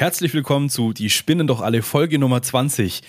[0.00, 3.02] Herzlich willkommen zu Die Spinnen doch alle Folge Nummer 20.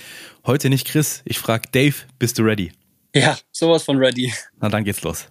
[0.48, 2.72] Heute nicht Chris, ich frage Dave, bist du ready?
[3.14, 4.34] Ja, sowas von ready.
[4.60, 5.28] Na dann geht's los.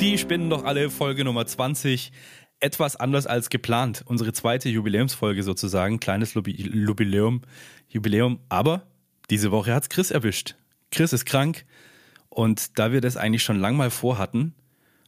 [0.00, 2.12] Die Spinnen doch alle Folge Nummer 20
[2.60, 4.02] etwas anders als geplant.
[4.06, 7.42] Unsere zweite Jubiläumsfolge sozusagen, kleines Jubiläum,
[7.88, 8.40] Jubiläum.
[8.48, 8.86] Aber
[9.30, 10.56] diese Woche hat's Chris erwischt.
[10.90, 11.64] Chris ist krank
[12.28, 14.54] und da wir das eigentlich schon lang mal vorhatten,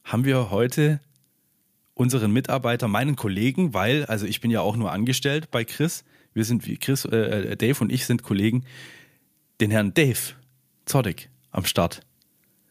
[0.04, 1.00] haben wir heute
[1.94, 6.44] unseren Mitarbeiter, meinen Kollegen, weil, also ich bin ja auch nur angestellt bei Chris, wir
[6.44, 8.64] sind wie Chris, äh, äh Dave und ich sind Kollegen,
[9.60, 10.34] den Herrn Dave
[10.86, 12.02] Zoddig am Start.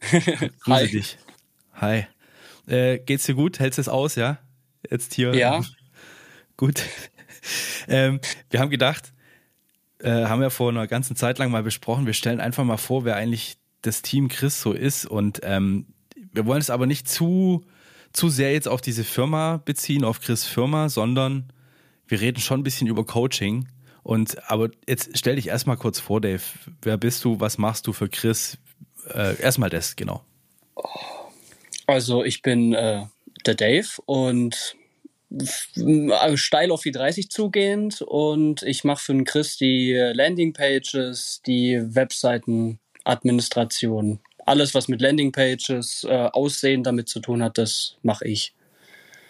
[0.00, 0.88] Grüße Hi.
[0.88, 1.18] dich.
[1.74, 2.06] Hi.
[2.66, 3.58] Äh, geht's dir gut?
[3.58, 4.38] Hältst du es aus, ja?
[4.88, 5.34] Jetzt hier.
[5.34, 5.62] Ja.
[6.56, 6.84] Gut.
[7.88, 9.12] ähm, wir haben gedacht,
[9.98, 13.04] äh, haben wir vor einer ganzen Zeit lang mal besprochen, wir stellen einfach mal vor,
[13.04, 15.06] wer eigentlich das Team Chris so ist.
[15.06, 15.86] Und ähm,
[16.32, 17.64] wir wollen es aber nicht zu,
[18.12, 21.52] zu sehr jetzt auf diese Firma beziehen, auf Chris Firma, sondern
[22.06, 23.68] wir reden schon ein bisschen über Coaching.
[24.02, 26.42] Und aber jetzt stell dich erstmal kurz vor, Dave.
[26.82, 27.40] Wer bist du?
[27.40, 28.58] Was machst du für Chris?
[29.08, 30.24] Äh, erstmal das, genau.
[31.86, 33.04] Also ich bin äh,
[33.46, 34.76] der Dave und
[36.34, 44.18] steil auf die 30 zugehend und ich mache für den Chris die Landingpages, die Webseitenadministration.
[44.44, 48.54] Alles, was mit Landingpages, äh, Aussehen damit zu tun hat, das mache ich.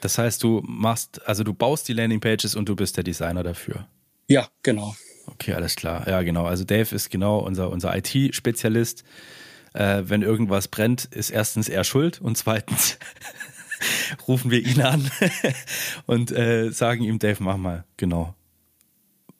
[0.00, 3.86] Das heißt, du machst, also du baust die Landingpages und du bist der Designer dafür.
[4.28, 4.94] Ja, genau.
[5.26, 6.08] Okay, alles klar.
[6.08, 6.46] Ja, genau.
[6.46, 9.04] Also Dave ist genau unser, unser IT-Spezialist.
[9.74, 12.98] Äh, wenn irgendwas brennt, ist erstens er schuld und zweitens
[14.28, 15.10] rufen wir ihn an
[16.06, 18.34] und äh, sagen ihm, Dave, mach mal, genau.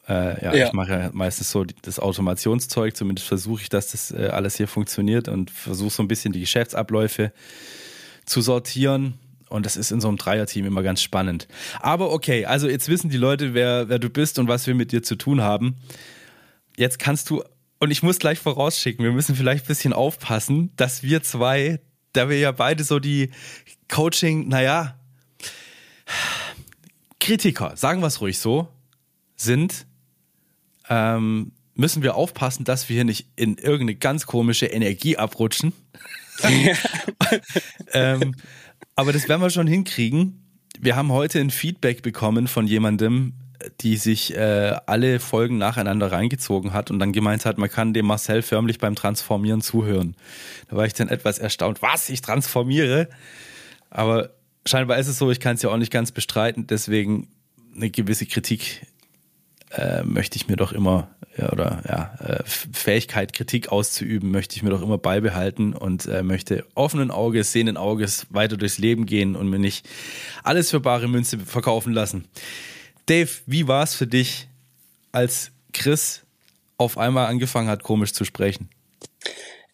[0.08, 4.10] Äh, ja, ja, ich mache ja meistens so das Automationszeug, zumindest versuche ich, dass das
[4.10, 7.32] äh, alles hier funktioniert und versuche so ein bisschen die Geschäftsabläufe
[8.24, 9.14] zu sortieren.
[9.48, 11.48] Und das ist in so einem Dreierteam immer ganz spannend.
[11.80, 14.92] Aber okay, also jetzt wissen die Leute, wer, wer du bist und was wir mit
[14.92, 15.76] dir zu tun haben.
[16.76, 17.42] Jetzt kannst du,
[17.80, 21.80] und ich muss gleich vorausschicken, wir müssen vielleicht ein bisschen aufpassen, dass wir zwei,
[22.12, 23.30] da wir ja beide so die
[23.90, 24.96] Coaching, naja,
[27.18, 28.68] Kritiker, sagen wir es ruhig so,
[29.36, 29.86] sind,
[30.88, 35.72] ähm, müssen wir aufpassen, dass wir hier nicht in irgendeine ganz komische Energie abrutschen.
[37.92, 38.34] ähm,
[38.94, 40.42] aber das werden wir schon hinkriegen.
[40.78, 43.34] Wir haben heute ein Feedback bekommen von jemandem,
[43.80, 48.06] die sich äh, alle Folgen nacheinander reingezogen hat und dann gemeint hat, man kann dem
[48.06, 50.16] Marcel förmlich beim Transformieren zuhören.
[50.68, 51.82] Da war ich dann etwas erstaunt.
[51.82, 52.08] Was?
[52.08, 53.08] Ich transformiere?
[53.90, 54.30] Aber
[54.64, 57.28] scheinbar ist es so, ich kann es ja auch nicht ganz bestreiten, deswegen
[57.74, 58.86] eine gewisse Kritik
[59.70, 64.62] äh, möchte ich mir doch immer, ja, oder ja, äh, Fähigkeit, Kritik auszuüben, möchte ich
[64.62, 69.36] mir doch immer beibehalten und äh, möchte offenen Auges, sehenden Auges weiter durchs Leben gehen
[69.36, 69.88] und mir nicht
[70.42, 72.24] alles für bare Münze verkaufen lassen.
[73.06, 74.48] Dave, wie war es für dich,
[75.12, 76.22] als Chris
[76.76, 78.68] auf einmal angefangen hat, komisch zu sprechen?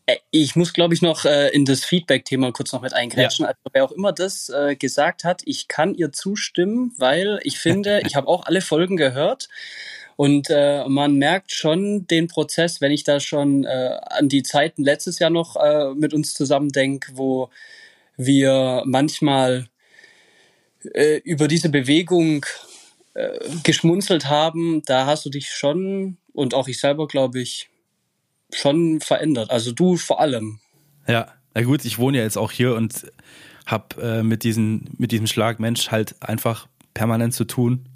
[0.06, 3.44] Äh, ich muss, glaube ich, noch äh, in das Feedback-Thema kurz noch mit eingrätschen.
[3.44, 3.49] Ja.
[3.50, 8.00] Also wer auch immer das äh, gesagt hat, ich kann ihr zustimmen, weil ich finde,
[8.06, 9.49] ich habe auch alle Folgen gehört.
[10.16, 14.83] Und äh, man merkt schon den Prozess, wenn ich da schon äh, an die Zeiten
[14.83, 17.50] letztes Jahr noch äh, mit uns zusammen denke, wo
[18.16, 19.69] wir manchmal
[20.95, 22.47] äh, über diese Bewegung
[23.12, 27.69] äh, geschmunzelt haben, da hast du dich schon und auch ich selber, glaube ich,
[28.53, 29.51] schon verändert.
[29.51, 30.61] Also du vor allem.
[31.07, 33.11] Ja, na gut, ich wohne ja jetzt auch hier und
[33.67, 37.89] habe äh, mit, diesen, mit diesem Schlag Mensch halt einfach permanent zu tun.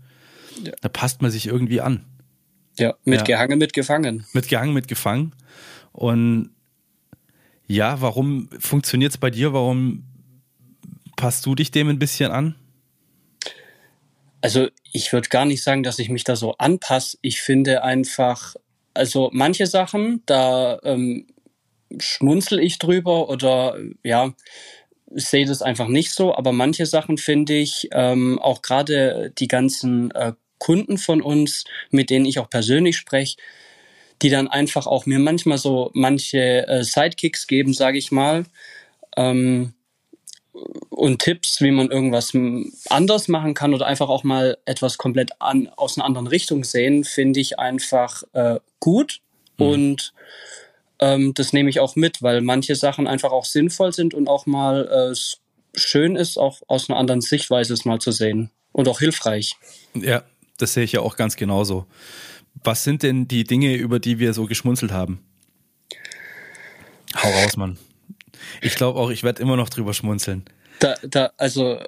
[0.62, 0.72] Ja.
[0.80, 2.04] Da passt man sich irgendwie an.
[2.78, 3.24] Ja, mit ja.
[3.24, 4.26] Gehangen, mit Gefangen.
[4.32, 5.34] Mit Gehangen, mit Gefangen.
[5.92, 6.50] Und
[7.66, 9.52] ja, warum funktioniert es bei dir?
[9.52, 10.04] Warum
[11.16, 12.56] passt du dich dem ein bisschen an?
[14.40, 17.18] Also ich würde gar nicht sagen, dass ich mich da so anpasse.
[17.20, 18.54] Ich finde einfach,
[19.00, 21.26] also manche Sachen, da ähm,
[21.98, 24.34] schmunzel ich drüber oder ja,
[25.10, 30.10] sehe das einfach nicht so, aber manche Sachen finde ich, ähm, auch gerade die ganzen
[30.10, 33.38] äh, Kunden von uns, mit denen ich auch persönlich spreche,
[34.20, 38.44] die dann einfach auch mir manchmal so manche äh, Sidekicks geben, sage ich mal.
[39.16, 39.72] Ähm,
[40.90, 42.32] und Tipps, wie man irgendwas
[42.88, 47.04] anders machen kann oder einfach auch mal etwas komplett an, aus einer anderen Richtung sehen,
[47.04, 49.20] finde ich einfach äh, gut.
[49.58, 49.66] Mhm.
[49.66, 50.12] Und
[50.98, 54.46] ähm, das nehme ich auch mit, weil manche Sachen einfach auch sinnvoll sind und auch
[54.46, 55.16] mal äh,
[55.74, 58.50] schön ist, auch aus einer anderen Sichtweise es mal zu sehen.
[58.72, 59.56] Und auch hilfreich.
[59.94, 60.22] Ja,
[60.58, 61.86] das sehe ich ja auch ganz genauso.
[62.62, 65.24] Was sind denn die Dinge, über die wir so geschmunzelt haben?
[67.16, 67.78] Hau raus, Mann.
[68.60, 70.44] Ich glaube auch, ich werde immer noch drüber schmunzeln.
[70.80, 71.78] Da, da, also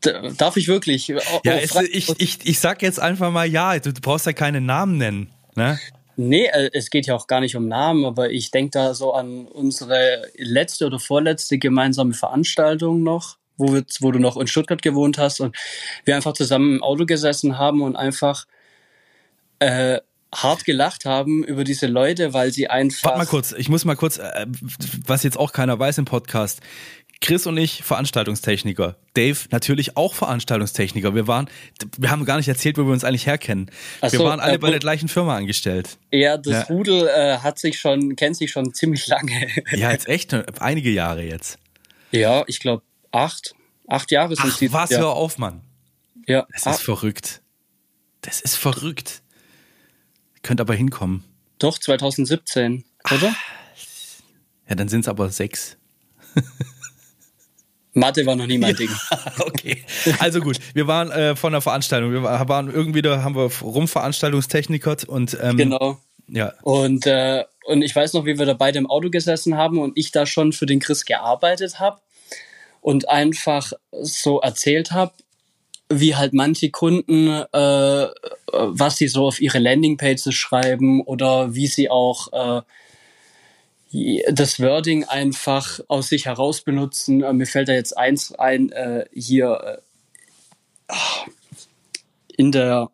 [0.00, 1.08] da, darf ich wirklich?
[1.08, 4.98] ja, es, ich, ich, ich sag jetzt einfach mal ja, du, brauchst ja keine Namen
[4.98, 5.30] nennen.
[5.54, 5.78] Ne?
[6.16, 9.12] Nee, äh, es geht ja auch gar nicht um Namen, aber ich denke da so
[9.12, 14.82] an unsere letzte oder vorletzte gemeinsame Veranstaltung noch, wo, wir, wo du noch in Stuttgart
[14.82, 15.56] gewohnt hast und
[16.04, 18.46] wir einfach zusammen im Auto gesessen haben und einfach
[19.58, 20.00] äh,
[20.34, 23.10] hart gelacht haben über diese Leute, weil sie einfach.
[23.10, 24.46] Warte mal kurz, ich muss mal kurz, äh,
[25.06, 26.60] was jetzt auch keiner weiß im Podcast.
[27.22, 28.96] Chris und ich Veranstaltungstechniker.
[29.14, 31.14] Dave natürlich auch Veranstaltungstechniker.
[31.14, 31.48] Wir waren,
[31.96, 33.70] wir haben gar nicht erzählt, wo wir uns eigentlich herkennen.
[34.00, 35.98] Ach wir so, waren alle äh, bei der gleichen Firma angestellt.
[36.10, 36.62] Ja, das ja.
[36.64, 39.46] Rudel äh, hat sich schon, kennt sich schon ziemlich lange.
[39.70, 41.58] ja, jetzt echt einige Jahre jetzt.
[42.10, 42.82] Ja, ich glaube
[43.12, 43.54] acht,
[43.86, 44.98] acht Jahre sind Ach, was, ja.
[44.98, 45.62] hör auf, Mann.
[46.26, 46.46] Ja.
[46.52, 46.72] Das ist ah.
[46.72, 47.40] verrückt.
[48.22, 49.21] Das ist verrückt.
[50.42, 51.24] Könnte aber hinkommen.
[51.58, 53.34] Doch, 2017, oder?
[53.34, 53.52] Ach.
[54.68, 55.76] Ja, dann sind es aber sechs.
[57.94, 58.88] Mathe war noch nie mein Ding.
[59.40, 59.84] okay.
[60.18, 62.12] Also gut, wir waren äh, von der Veranstaltung.
[62.12, 66.00] Wir waren irgendwie da, haben wir rumveranstaltungstechnikert und ähm, genau.
[66.28, 66.54] Ja.
[66.62, 69.96] Und äh, und ich weiß noch, wie wir da beide im Auto gesessen haben und
[69.96, 72.00] ich da schon für den Chris gearbeitet habe
[72.80, 75.12] und einfach so erzählt habe,
[75.88, 78.06] wie halt manche Kunden, äh,
[78.52, 82.62] was sie so auf ihre Landingpages schreiben oder wie sie auch äh,
[84.30, 87.22] das Wording einfach aus sich heraus benutzen.
[87.22, 89.80] Äh, mir fällt da jetzt eins ein, äh, hier
[90.88, 90.94] äh,
[92.36, 92.90] in der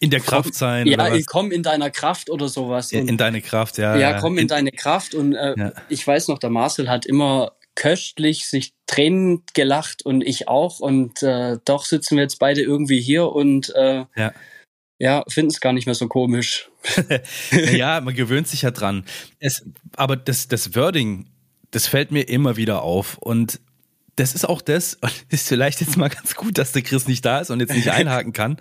[0.00, 0.88] in der Kraft sein.
[0.88, 2.92] Ja, komm in deiner Kraft oder sowas.
[2.92, 3.96] Und, in deine Kraft, ja.
[3.96, 5.14] Ja, komm in, in deine Kraft.
[5.14, 5.72] Und äh, ja.
[5.88, 10.80] ich weiß noch, der Marcel hat immer köstlich sich Tränen gelacht und ich auch.
[10.80, 14.32] Und äh, doch sitzen wir jetzt beide irgendwie hier und äh, ja
[15.02, 16.70] ja, finden es gar nicht mehr so komisch.
[17.72, 19.04] ja, man gewöhnt sich ja dran.
[19.40, 19.64] Es,
[19.96, 21.26] aber das, das Wording,
[21.72, 23.18] das fällt mir immer wieder auf.
[23.18, 23.58] Und
[24.14, 27.24] das ist auch das, und ist vielleicht jetzt mal ganz gut, dass der Chris nicht
[27.24, 28.58] da ist und jetzt nicht einhaken kann.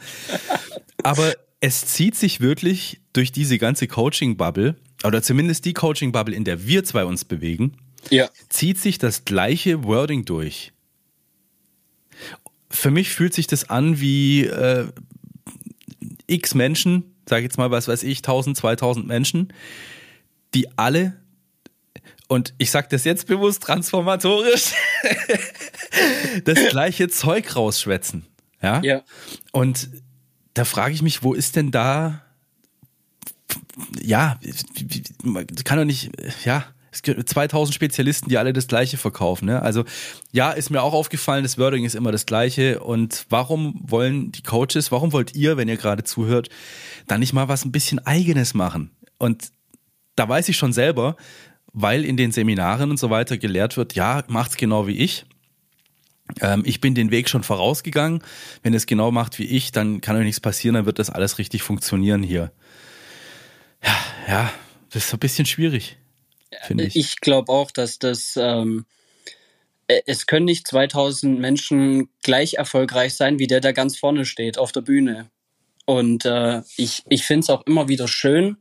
[1.04, 6.66] Aber es zieht sich wirklich durch diese ganze Coaching-Bubble, oder zumindest die Coaching-Bubble, in der
[6.66, 7.78] wir zwei uns bewegen,
[8.10, 8.30] ja.
[8.50, 10.74] zieht sich das gleiche Wording durch.
[12.70, 14.88] Für mich fühlt sich das an wie äh,
[16.28, 19.54] x Menschen, sage jetzt mal, was weiß ich, 1000, 2000 Menschen,
[20.54, 21.18] die alle,
[22.28, 24.72] und ich sage das jetzt bewusst transformatorisch,
[26.46, 28.26] das gleiche Zeug rausschwätzen.
[28.62, 28.82] Ja.
[28.84, 29.02] ja.
[29.52, 29.90] Und
[30.54, 32.22] da frage ich mich, wo ist denn da,
[34.02, 34.40] ja,
[35.64, 36.12] kann doch nicht,
[36.46, 39.46] ja, es gibt 2000 Spezialisten, die alle das Gleiche verkaufen.
[39.46, 39.62] Ne?
[39.62, 39.86] Also
[40.34, 42.82] ja, ist mir auch aufgefallen, das Wording ist immer das Gleiche.
[42.82, 46.50] Und warum wollen die Coaches, warum wollt ihr, wenn ihr gerade zuhört,
[47.08, 48.92] da nicht mal was ein bisschen eigenes machen?
[49.18, 49.52] Und
[50.16, 51.16] da weiß ich schon selber,
[51.72, 55.26] weil in den Seminaren und so weiter gelehrt wird, ja, macht's genau wie ich.
[56.42, 58.22] Ähm, ich bin den Weg schon vorausgegangen.
[58.64, 61.38] Wenn es genau macht wie ich, dann kann euch nichts passieren, dann wird das alles
[61.38, 62.52] richtig funktionieren hier.
[63.82, 63.96] Ja,
[64.28, 64.54] ja,
[64.90, 66.01] das ist ein bisschen schwierig
[66.64, 66.96] finde ich.
[66.96, 68.86] Ich glaube auch, dass das, ähm,
[69.88, 74.58] äh, es können nicht 2000 Menschen gleich erfolgreich sein, wie der, der ganz vorne steht
[74.58, 75.30] auf der Bühne.
[75.86, 78.58] Und äh, ich, ich finde es auch immer wieder schön,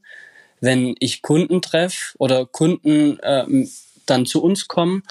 [0.61, 3.67] wenn ich Kunden treffe oder Kunden äh,
[4.07, 5.03] dann zu uns kommen,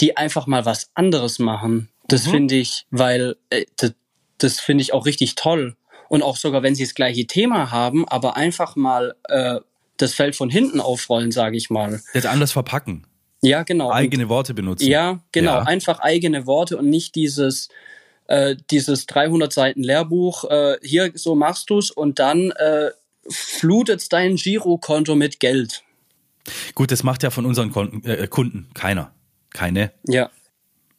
[0.00, 1.88] die einfach mal was anderes machen.
[2.08, 2.30] Das mhm.
[2.30, 3.94] finde ich, weil äh, das,
[4.38, 5.76] das finde ich auch richtig toll.
[6.08, 9.58] Und auch sogar, wenn sie das gleiche Thema haben, aber einfach mal äh,
[9.96, 12.00] das Feld von hinten aufrollen, sage ich mal.
[12.14, 13.06] Jetzt anders verpacken.
[13.42, 13.90] Ja, genau.
[13.90, 14.86] Eigene und, Worte benutzen.
[14.86, 15.52] Ja, genau.
[15.52, 15.62] Ja.
[15.62, 17.68] Einfach eigene Worte und nicht dieses
[18.28, 20.44] äh, dieses 300 Seiten Lehrbuch.
[20.50, 22.90] Äh, hier so machst du's und dann äh,
[23.28, 25.82] flutet dein Girokonto mit Geld.
[26.74, 29.12] Gut, das macht ja von unseren Kunden, äh, Kunden keiner.
[29.50, 29.92] Keine.
[30.06, 30.30] Ja.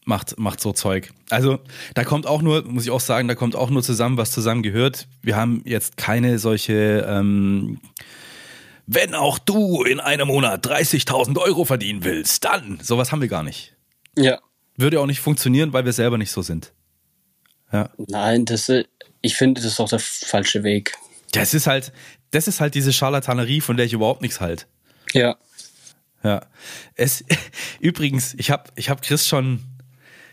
[0.06, 1.12] Macht, macht so Zeug.
[1.30, 1.60] Also,
[1.94, 4.64] da kommt auch nur, muss ich auch sagen, da kommt auch nur zusammen, was zusammen
[4.64, 5.08] gehört.
[5.22, 7.80] Wir haben jetzt keine solche ähm,
[8.88, 12.80] wenn auch du in einem Monat 30.000 Euro verdienen willst, dann.
[12.82, 13.76] Sowas haben wir gar nicht.
[14.18, 14.40] Ja.
[14.78, 16.74] Würde auch nicht funktionieren, weil wir selber nicht so sind.
[17.72, 17.90] Ja.
[17.98, 18.72] Nein, das,
[19.22, 20.94] ich finde, das ist auch der falsche Weg.
[21.34, 21.92] Das ist halt,
[22.32, 24.68] das ist halt diese Scharlatanerie, von der ich überhaupt nichts halt.
[25.14, 25.36] Ja.
[26.24, 26.46] Ja.
[26.96, 27.26] Es,
[27.82, 29.64] übrigens, ich habe ich hab Chris schon,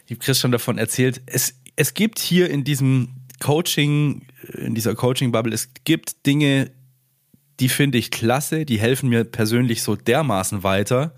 [0.06, 5.52] ich Chris schon davon erzählt, es, es gibt hier in diesem Coaching, in dieser Coaching-Bubble,
[5.52, 6.70] es gibt Dinge,
[7.61, 11.14] die finde ich klasse, die helfen mir persönlich so dermaßen weiter.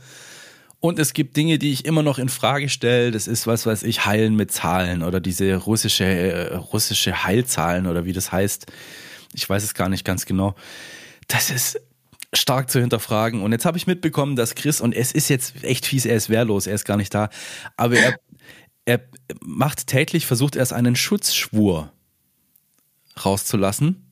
[0.81, 3.11] Und es gibt Dinge, die ich immer noch in Frage stelle.
[3.11, 8.05] Das ist was, weiß ich, Heilen mit Zahlen oder diese russische, äh, russische Heilzahlen oder
[8.05, 8.67] wie das heißt.
[9.35, 10.55] Ich weiß es gar nicht ganz genau.
[11.29, 11.81] Das ist
[12.33, 13.43] stark zu hinterfragen.
[13.43, 16.29] Und jetzt habe ich mitbekommen, dass Chris, und es ist jetzt echt fies, er ist
[16.29, 17.31] wehrlos, er ist gar nicht da,
[17.77, 18.17] aber er,
[18.85, 19.01] er
[19.41, 21.93] macht täglich, versucht erst einen Schutzschwur
[23.25, 24.07] rauszulassen.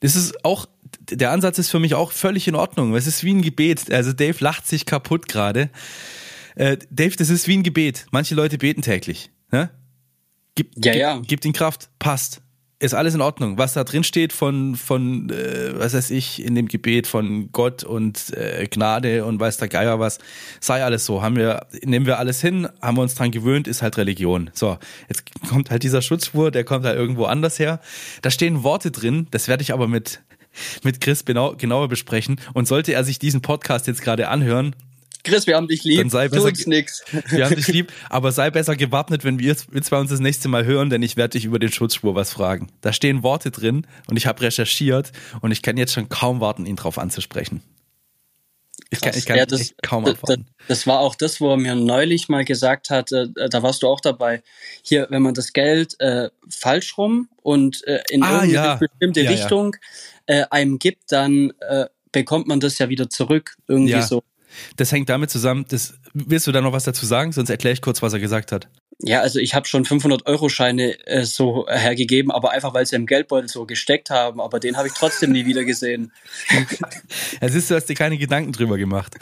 [0.00, 0.66] Das ist auch,
[1.00, 2.94] der Ansatz ist für mich auch völlig in Ordnung.
[2.94, 3.92] Es ist wie ein Gebet.
[3.92, 5.70] Also Dave lacht sich kaputt gerade.
[6.54, 8.06] Äh, Dave, das ist wie ein Gebet.
[8.10, 9.30] Manche Leute beten täglich.
[9.50, 9.70] Ne?
[10.54, 11.16] Gib, ja, ja.
[11.16, 11.90] Gib, gibt ihnen Kraft.
[11.98, 12.42] Passt
[12.82, 13.58] ist alles in Ordnung.
[13.58, 17.84] Was da drin steht von, von äh, was weiß ich, in dem Gebet von Gott
[17.84, 20.18] und äh, Gnade und weiß der Geier was,
[20.60, 21.22] sei alles so.
[21.22, 24.50] Haben wir, nehmen wir alles hin, haben wir uns dran gewöhnt, ist halt Religion.
[24.52, 27.80] So, jetzt kommt halt dieser Schutzspur, der kommt halt irgendwo anders her.
[28.20, 30.20] Da stehen Worte drin, das werde ich aber mit,
[30.82, 32.40] mit Chris genau, genauer besprechen.
[32.54, 34.74] Und sollte er sich diesen Podcast jetzt gerade anhören,
[35.24, 35.98] Chris, wir haben dich lieb.
[35.98, 37.04] Dann sei besser, tu nix.
[37.28, 40.64] Wir haben dich lieb, aber sei besser gewappnet, wenn wir, zwei uns das nächste Mal
[40.64, 42.72] hören, denn ich werde dich über den Schutzspur was fragen.
[42.80, 46.66] Da stehen Worte drin und ich habe recherchiert und ich kann jetzt schon kaum warten,
[46.66, 47.62] ihn drauf anzusprechen.
[48.90, 50.46] Ich kann, ich kann ja, das, kaum abwarten.
[50.58, 53.82] Das, das, war auch das, wo er mir neulich mal gesagt hat, äh, da warst
[53.82, 54.42] du auch dabei.
[54.82, 58.74] Hier, wenn man das Geld äh, falsch rum und äh, in ah, irgendeine ja.
[58.74, 59.76] bestimmte ja, Richtung.
[60.26, 63.56] Äh, einem gibt, dann äh, bekommt man das ja wieder zurück.
[63.66, 64.22] Irgendwie so.
[64.76, 67.32] Das hängt damit zusammen, das, willst du da noch was dazu sagen?
[67.32, 68.68] Sonst erkläre ich kurz, was er gesagt hat.
[69.04, 73.48] Ja, also ich habe schon 500-Euro-Scheine äh, so hergegeben, aber einfach, weil sie im Geldbeutel
[73.48, 74.40] so gesteckt haben.
[74.40, 76.12] Aber den habe ich trotzdem nie wieder gesehen.
[77.40, 79.16] ja, siehst du, hast dir keine Gedanken drüber gemacht.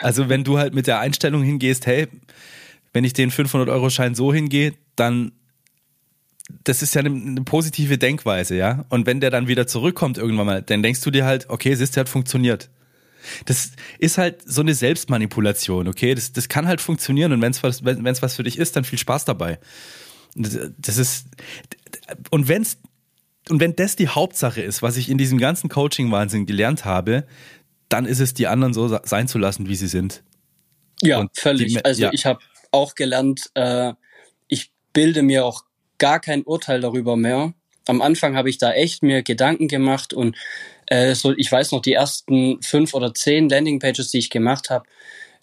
[0.00, 2.08] Also wenn du halt mit der Einstellung hingehst, hey,
[2.94, 5.32] wenn ich den 500-Euro-Schein so hingehe, dann
[6.64, 8.84] das ist ja eine, eine, positive Denkweise, ja.
[8.88, 11.96] Und wenn der dann wieder zurückkommt irgendwann mal, dann denkst du dir halt, okay, siehst
[11.96, 12.70] du, hat funktioniert.
[13.44, 16.14] Das ist halt so eine Selbstmanipulation, okay?
[16.14, 18.84] Das, das kann halt funktionieren und wenn's was, wenn es was für dich ist, dann
[18.84, 19.58] viel Spaß dabei.
[20.34, 21.26] Das ist,
[22.30, 22.78] und wenn's,
[23.50, 27.26] und wenn das die Hauptsache ist, was ich in diesem ganzen Coaching-Wahnsinn gelernt habe,
[27.88, 30.22] dann ist es, die anderen so sein zu lassen, wie sie sind.
[31.02, 31.74] Ja, und völlig.
[31.74, 32.10] Die, also ja.
[32.12, 32.40] ich habe
[32.70, 33.92] auch gelernt, äh,
[34.48, 35.64] ich bilde mir auch
[35.98, 37.52] gar kein Urteil darüber mehr.
[37.86, 40.36] Am Anfang habe ich da echt mir Gedanken gemacht und
[40.86, 44.84] äh, so, ich weiß noch, die ersten fünf oder zehn Landingpages, die ich gemacht habe,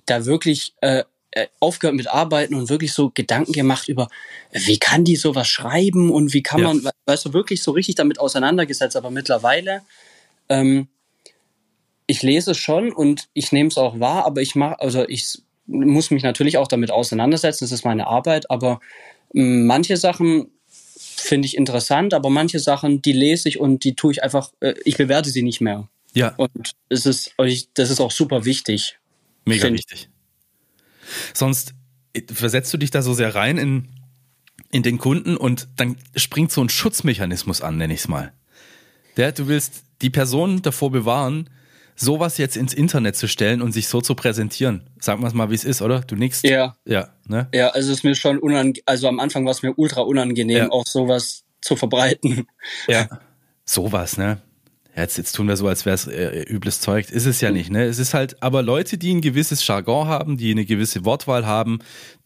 [0.05, 4.07] da wirklich äh, äh, aufgehört mit Arbeiten und wirklich so Gedanken gemacht über,
[4.53, 6.67] wie kann die sowas schreiben und wie kann ja.
[6.67, 8.95] man, weißt du, wirklich so richtig damit auseinandergesetzt.
[8.95, 9.81] Aber mittlerweile,
[10.49, 10.87] ähm,
[12.07, 16.11] ich lese schon und ich nehme es auch wahr, aber ich mache, also ich muss
[16.11, 18.79] mich natürlich auch damit auseinandersetzen, das ist meine Arbeit, aber
[19.33, 20.51] manche Sachen
[21.25, 24.75] finde ich interessant, aber manche Sachen, die lese ich und die tue ich einfach, äh,
[24.85, 25.89] ich bewerte sie nicht mehr.
[26.13, 26.33] Ja.
[26.37, 27.33] Und es ist,
[27.73, 28.99] das ist auch super wichtig.
[29.45, 30.09] Mega wichtig.
[31.33, 31.73] Sonst
[32.13, 33.89] äh, versetzt du dich da so sehr rein in,
[34.71, 38.33] in den Kunden und dann springt so ein Schutzmechanismus an, nenne ich es mal.
[39.17, 41.49] Der, du willst die Person davor bewahren,
[41.95, 44.89] sowas jetzt ins Internet zu stellen und sich so zu präsentieren.
[44.99, 46.01] Sagen wir es mal, wie es ist, oder?
[46.01, 46.41] Du nix.
[46.43, 46.75] Ja.
[46.85, 47.47] Ja, ne?
[47.53, 50.57] Ja, also es ist mir schon unangenehm, also am Anfang war es mir ultra unangenehm,
[50.57, 50.71] ja.
[50.71, 52.47] auch sowas zu verbreiten.
[52.87, 53.07] Ja.
[53.65, 54.41] Sowas, ne?
[54.95, 57.09] Jetzt, jetzt tun wir so, als wäre es äh, übles Zeug.
[57.11, 57.83] Ist es ja nicht, ne?
[57.83, 61.79] Es ist halt, aber Leute, die ein gewisses Jargon haben, die eine gewisse Wortwahl haben,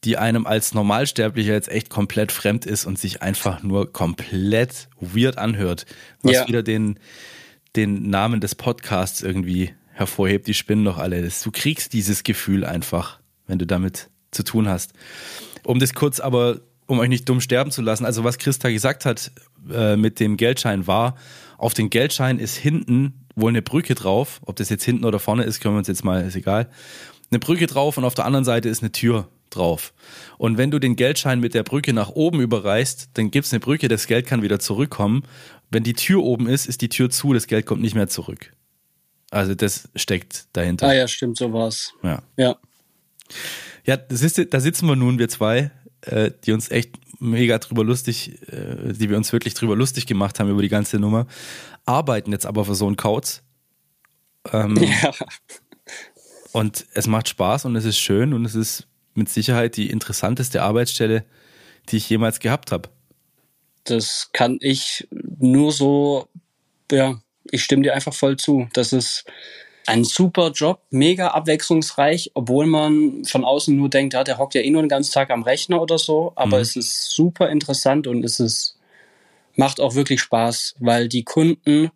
[0.03, 5.39] die einem als Normalsterblicher jetzt echt komplett fremd ist und sich einfach nur komplett weird
[5.39, 5.87] anhört,
[6.21, 6.47] was ja.
[6.47, 6.99] wieder den,
[7.75, 11.27] den Namen des Podcasts irgendwie hervorhebt, die spinnen doch alle.
[11.43, 14.93] Du kriegst dieses Gefühl einfach, wenn du damit zu tun hast.
[15.63, 19.05] Um das kurz aber, um euch nicht dumm sterben zu lassen, also was Christa gesagt
[19.05, 19.31] hat
[19.71, 21.15] äh, mit dem Geldschein war,
[21.57, 24.39] auf den Geldschein ist hinten wohl eine Brücke drauf.
[24.45, 26.69] Ob das jetzt hinten oder vorne ist, können wir uns jetzt mal, ist egal.
[27.31, 29.93] Eine Brücke drauf und auf der anderen Seite ist eine Tür drauf.
[30.37, 33.87] Und wenn du den Geldschein mit der Brücke nach oben überreichst, dann gibt's eine Brücke,
[33.87, 35.23] das Geld kann wieder zurückkommen.
[35.69, 38.53] Wenn die Tür oben ist, ist die Tür zu, das Geld kommt nicht mehr zurück.
[39.31, 40.87] Also das steckt dahinter.
[40.87, 41.93] Ah ja, stimmt, so war's.
[42.01, 42.21] Ja.
[42.37, 42.57] Ja.
[43.85, 45.71] Ja, das ist, da sitzen wir nun, wir zwei,
[46.01, 50.39] äh, die uns echt mega drüber lustig, äh, die wir uns wirklich drüber lustig gemacht
[50.39, 51.27] haben über die ganze Nummer,
[51.85, 53.43] arbeiten jetzt aber für so einen Kauz.
[54.51, 55.13] Ähm, ja.
[56.51, 60.63] Und es macht Spaß und es ist schön und es ist mit Sicherheit die interessanteste
[60.63, 61.25] Arbeitsstelle,
[61.89, 62.89] die ich jemals gehabt habe.
[63.83, 66.27] Das kann ich nur so,
[66.91, 67.21] ja,
[67.51, 68.67] ich stimme dir einfach voll zu.
[68.73, 69.25] Das ist
[69.89, 74.61] ein super Job, mega abwechslungsreich, obwohl man von außen nur denkt, ja, der hockt ja
[74.61, 76.31] eh nur den ganzen Tag am Rechner oder so.
[76.35, 76.61] Aber mhm.
[76.61, 78.77] es ist super interessant und es ist,
[79.55, 81.89] macht auch wirklich Spaß, weil die Kunden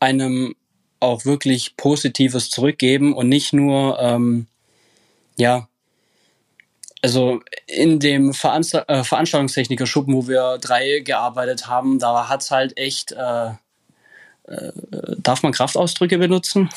[0.00, 0.54] einem
[1.00, 4.46] auch wirklich Positives zurückgeben und nicht nur, ähm,
[5.36, 5.68] ja,
[7.02, 13.12] also in dem Veranst äh, Veranstaltungstechniker-Schuppen, wo wir drei gearbeitet haben, da hat's halt echt,
[13.12, 13.48] äh,
[14.44, 14.72] äh,
[15.18, 16.70] darf man Kraftausdrücke benutzen?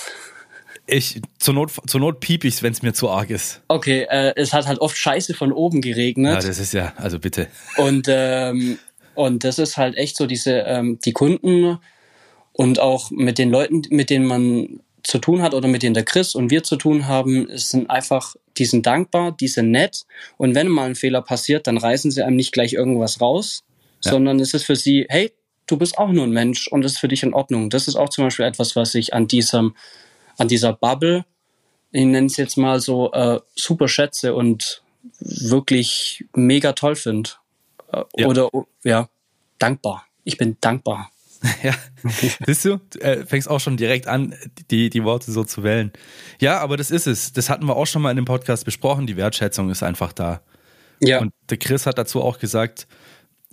[0.88, 3.62] Ich, zur Not, zur Not piep ich's, wenn es mir zu arg ist.
[3.68, 6.42] Okay, äh, es hat halt oft Scheiße von oben geregnet.
[6.42, 7.48] Ja, das ist ja, also bitte.
[7.76, 8.80] Und, ähm,
[9.14, 11.78] und das ist halt echt so diese, ähm, die Kunden
[12.54, 16.04] und auch mit den Leuten, mit denen man zu tun hat oder mit denen der
[16.04, 20.06] Chris und wir zu tun haben, sind einfach, die sind dankbar, die sind nett
[20.38, 23.64] und wenn mal ein Fehler passiert, dann reißen sie einem nicht gleich irgendwas raus,
[24.04, 24.12] ja.
[24.12, 25.32] sondern es ist für sie, hey,
[25.66, 27.70] du bist auch nur ein Mensch und das ist für dich in Ordnung.
[27.70, 29.76] Das ist auch zum Beispiel etwas, was ich an diesem,
[30.38, 31.26] an dieser Bubble,
[31.92, 34.84] ich nenne es jetzt mal so, äh, super schätze und
[35.20, 37.32] wirklich mega toll finde.
[37.92, 38.28] Äh, ja.
[38.28, 38.50] Oder
[38.84, 39.10] ja,
[39.60, 40.06] dankbar.
[40.24, 41.12] Ich bin dankbar.
[41.62, 41.76] Ja,
[42.48, 44.34] siehst du, du äh, fängst auch schon direkt an,
[44.72, 45.94] die, die Worte so zu wählen.
[46.42, 47.32] Ja, aber das ist es.
[47.32, 49.06] Das hatten wir auch schon mal in dem Podcast besprochen.
[49.06, 50.42] Die Wertschätzung ist einfach da.
[51.00, 51.20] Ja.
[51.20, 52.88] Und der Chris hat dazu auch gesagt,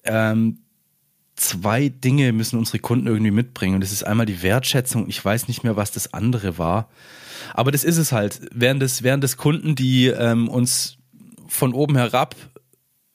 [0.05, 0.64] ähm,
[1.37, 3.77] zwei Dinge müssen unsere Kunden irgendwie mitbringen.
[3.77, 5.09] Und das ist einmal die Wertschätzung.
[5.09, 6.89] Ich weiß nicht mehr, was das andere war.
[7.53, 8.41] Aber das ist es halt.
[8.53, 10.97] Während des, während des Kunden, die ähm, uns
[11.49, 12.37] von oben herab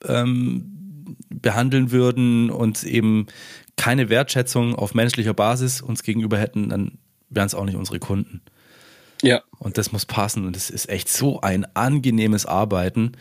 [0.06, 3.28] ähm, behandeln würden und eben
[3.76, 6.98] keine Wertschätzung auf menschlicher Basis uns gegenüber hätten, dann
[7.30, 8.42] wären es auch nicht unsere Kunden.
[9.22, 9.42] Ja.
[9.58, 10.46] Und das muss passen.
[10.46, 13.14] Und es ist echt so ein angenehmes Arbeiten.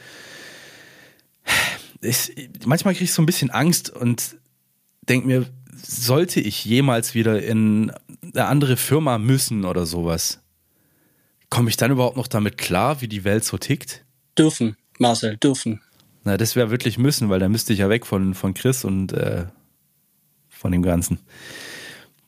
[2.01, 4.38] Ich, manchmal kriege ich so ein bisschen Angst und
[5.09, 10.41] denke mir, sollte ich jemals wieder in eine andere Firma müssen oder sowas,
[11.51, 14.05] komme ich dann überhaupt noch damit klar, wie die Welt so tickt?
[14.37, 15.81] Dürfen, Marcel, dürfen.
[16.25, 19.13] Na, das wäre wirklich müssen, weil dann müsste ich ja weg von, von Chris und
[19.13, 19.47] äh,
[20.49, 21.21] von dem Ganzen.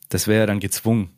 [0.09, 1.11] Das wäre ja dann gezwungen.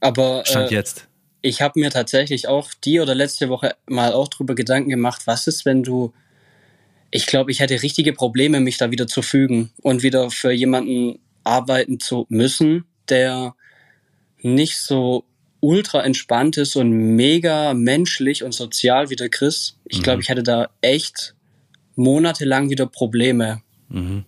[0.00, 1.08] Aber Stand äh, jetzt.
[1.40, 5.46] Ich habe mir tatsächlich auch die oder letzte Woche mal auch drüber Gedanken gemacht, was
[5.46, 6.12] ist, wenn du
[7.10, 11.18] ich glaube, ich hätte richtige Probleme, mich da wieder zu fügen und wieder für jemanden
[11.44, 13.54] arbeiten zu müssen, der
[14.42, 15.24] nicht so
[15.60, 19.76] ultra entspannt ist und mega menschlich und sozial wie der Chris.
[19.84, 20.22] Ich glaube, mhm.
[20.22, 21.34] ich hätte da echt
[21.96, 23.62] monatelang wieder Probleme.
[23.88, 24.24] Mhm.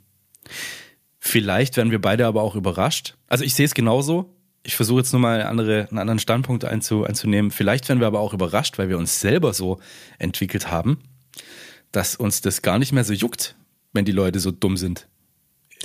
[1.19, 3.14] Vielleicht werden wir beide aber auch überrascht.
[3.29, 4.35] Also ich sehe es genauso.
[4.62, 7.51] Ich versuche jetzt nur mal andere, einen anderen Standpunkt einzu, einzunehmen.
[7.51, 9.79] Vielleicht werden wir aber auch überrascht, weil wir uns selber so
[10.19, 10.99] entwickelt haben,
[11.92, 13.57] dass uns das gar nicht mehr so juckt,
[13.92, 15.09] wenn die Leute so dumm sind.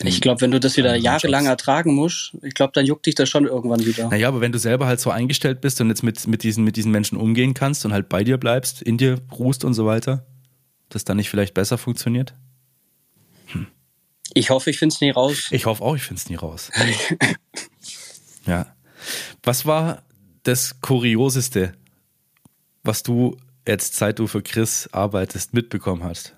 [0.03, 3.29] Ich glaube, wenn du das wieder jahrelang ertragen musst, ich glaube, dann juckt dich das
[3.29, 4.09] schon irgendwann wieder.
[4.09, 6.75] Naja, aber wenn du selber halt so eingestellt bist und jetzt mit, mit, diesen, mit
[6.75, 10.25] diesen Menschen umgehen kannst und halt bei dir bleibst, in dir ruhst und so weiter,
[10.89, 12.33] das dann nicht vielleicht besser funktioniert?
[14.33, 15.47] Ich hoffe, ich finde es nie raus.
[15.51, 16.69] Ich hoffe auch, ich finde es nie raus.
[18.45, 18.65] ja.
[19.43, 20.03] Was war
[20.43, 21.73] das Kurioseste,
[22.83, 23.37] was du
[23.67, 26.35] jetzt, seit du für Chris arbeitest, mitbekommen hast?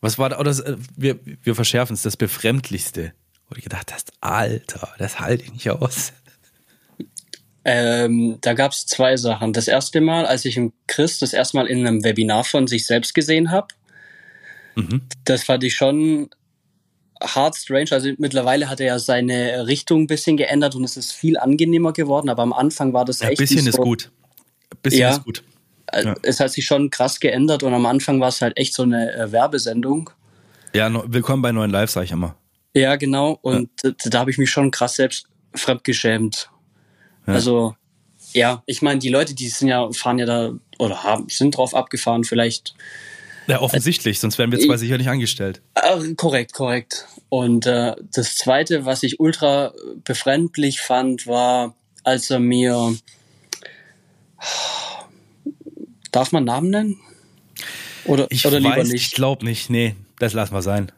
[0.00, 3.12] Was war da, oder äh, wir, wir verschärfen es, das Befremdlichste,
[3.48, 6.12] wo du gedacht hast, Alter, das halte ich nicht aus.
[7.64, 9.52] Ähm, da gab es zwei Sachen.
[9.52, 13.14] Das erste Mal, als ich Chris das erste Mal in einem Webinar von sich selbst
[13.14, 13.68] gesehen habe,
[14.74, 15.02] mhm.
[15.24, 16.30] das fand ich schon
[17.20, 17.88] hard strange.
[17.90, 21.92] Also mittlerweile hat er ja seine Richtung ein bisschen geändert und es ist viel angenehmer
[21.92, 23.40] geworden, aber am Anfang war das ja, echt.
[23.40, 24.10] Ein bisschen so, ist gut.
[24.70, 25.42] Ein bisschen ja, ist gut.
[25.92, 26.14] Äh, ja.
[26.22, 29.12] Es hat sich schon krass geändert und am Anfang war es halt echt so eine
[29.14, 30.10] äh, Werbesendung.
[30.74, 32.36] Ja, no, willkommen bei neuen Live, sag ich immer.
[32.74, 33.38] Ja, genau.
[33.42, 33.90] Und ja.
[33.90, 36.50] da, da habe ich mich schon krass selbst fremdgeschämt.
[37.26, 37.34] Ja.
[37.34, 37.74] Also,
[38.32, 41.74] ja, ich meine, die Leute, die sind ja, fahren ja da oder haben, sind drauf
[41.74, 42.74] abgefahren, vielleicht
[43.46, 45.62] ja, offensichtlich, sonst wären wir zwei sicher nicht angestellt.
[45.74, 47.06] Äh, korrekt, korrekt.
[47.30, 49.72] Und äh, das Zweite, was ich ultra
[50.04, 51.74] befremdlich fand, war,
[52.04, 52.94] als er mir...
[56.12, 57.00] Darf man Namen nennen?
[58.04, 59.08] Oder, ich oder lieber weiß, nicht?
[59.08, 59.70] Ich glaube nicht.
[59.70, 60.90] Nee, das lassen wir sein.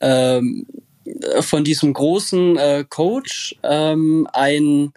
[0.00, 0.66] Ähm,
[1.40, 4.92] von diesem großen äh, Coach ähm, ein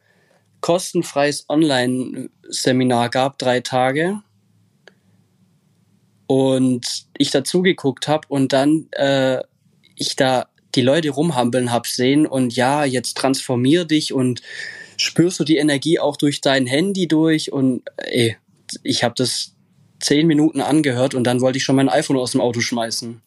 [0.61, 4.21] kostenfreies Online-Seminar gab, drei Tage
[6.27, 9.41] und ich dazugeguckt habe und dann äh,
[9.95, 14.41] ich da die Leute rumhampeln hab sehen und ja, jetzt transformier dich und
[14.97, 18.37] spürst du die Energie auch durch dein Handy durch und ey,
[18.83, 19.53] ich habe das
[19.99, 23.21] zehn Minuten angehört und dann wollte ich schon mein iPhone aus dem Auto schmeißen.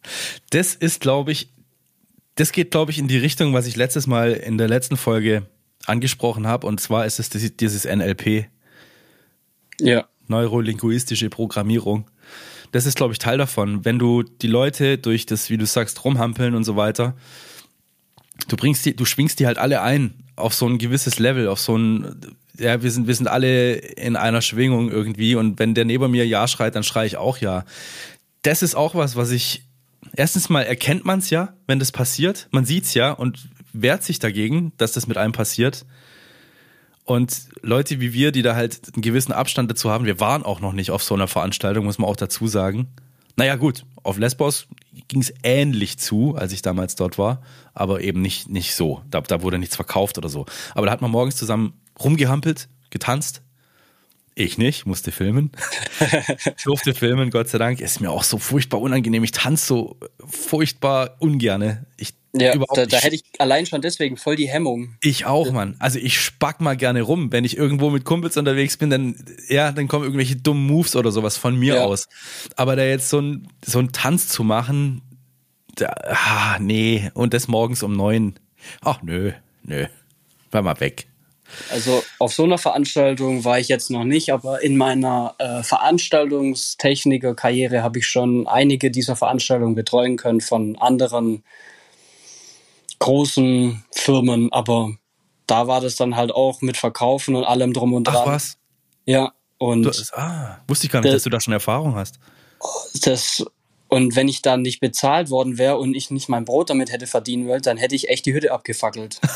[0.51, 1.49] Das ist, glaube ich,
[2.35, 5.47] das geht, glaube ich, in die Richtung, was ich letztes Mal in der letzten Folge
[5.85, 8.45] angesprochen habe und zwar ist es dieses NLP.
[9.79, 10.07] Ja.
[10.27, 12.05] Neurolinguistische Programmierung
[12.71, 13.85] das ist, glaube ich, Teil davon.
[13.85, 17.15] Wenn du die Leute durch das, wie du sagst, rumhampeln und so weiter,
[18.47, 21.59] du bringst die, du schwingst die halt alle ein auf so ein gewisses Level, auf
[21.59, 25.85] so ein, ja, wir sind, wir sind alle in einer Schwingung irgendwie und wenn der
[25.85, 27.65] neben mir Ja schreit, dann schreie ich auch Ja.
[28.43, 29.63] das ist auch was, was ich.
[30.15, 32.47] Erstens mal erkennt man es ja, wenn das passiert.
[32.51, 35.85] Man sieht es ja und wehrt sich dagegen, dass das mit einem passiert.
[37.03, 40.59] Und Leute wie wir, die da halt einen gewissen Abstand dazu haben, wir waren auch
[40.59, 42.87] noch nicht auf so einer Veranstaltung, muss man auch dazu sagen.
[43.37, 44.67] Naja, gut, auf Lesbos
[45.07, 47.41] ging es ähnlich zu, als ich damals dort war,
[47.73, 49.01] aber eben nicht, nicht so.
[49.09, 50.45] Da, da wurde nichts verkauft oder so.
[50.75, 53.41] Aber da hat man morgens zusammen rumgehampelt, getanzt.
[54.33, 55.51] Ich nicht, musste filmen.
[56.63, 57.81] durfte filmen, Gott sei Dank.
[57.81, 59.23] Ist mir auch so furchtbar unangenehm.
[59.23, 61.85] Ich tanze so furchtbar ungerne.
[61.97, 64.95] Ich ja, da, da, hätte ich allein schon deswegen voll die Hemmung.
[65.01, 65.75] Ich auch, Mann.
[65.79, 67.31] Also ich spack mal gerne rum.
[67.33, 69.15] Wenn ich irgendwo mit Kumpels unterwegs bin, dann,
[69.49, 71.83] ja, dann kommen irgendwelche dummen Moves oder sowas von mir ja.
[71.83, 72.07] aus.
[72.55, 75.01] Aber da jetzt so ein, so ein Tanz zu machen,
[75.75, 77.11] da, ah, nee.
[77.15, 78.35] Und das morgens um neun.
[78.79, 79.33] Ach, nö,
[79.63, 79.87] nö.
[80.51, 81.07] War mal weg.
[81.69, 87.83] Also auf so einer Veranstaltung war ich jetzt noch nicht, aber in meiner äh, Veranstaltungstechniker-Karriere
[87.83, 91.43] habe ich schon einige dieser Veranstaltungen betreuen können von anderen
[92.99, 94.95] großen Firmen, aber
[95.47, 98.15] da war das dann halt auch mit Verkaufen und allem drum und dran.
[98.19, 98.57] Ach was?
[99.05, 99.83] Ja, und.
[99.83, 102.19] Du, ah, wusste ich gar nicht, das, dass du da schon Erfahrung hast.
[103.01, 103.43] Das,
[103.91, 107.07] und wenn ich dann nicht bezahlt worden wäre und ich nicht mein Brot damit hätte
[107.07, 109.19] verdienen wollen, dann hätte ich echt die Hütte abgefackelt.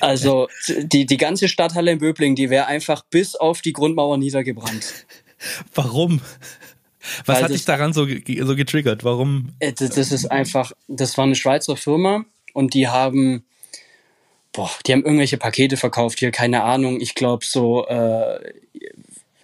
[0.00, 5.06] also die, die ganze Stadthalle in Böbling, die wäre einfach bis auf die Grundmauer niedergebrannt.
[5.72, 6.20] Warum?
[7.26, 9.04] Was hat dich daran so, so getriggert?
[9.04, 9.52] Warum?
[9.60, 13.44] Äh, das ist einfach, das war eine Schweizer Firma und die haben,
[14.52, 18.52] boah, die haben irgendwelche Pakete verkauft hier, keine Ahnung, ich glaube so, äh,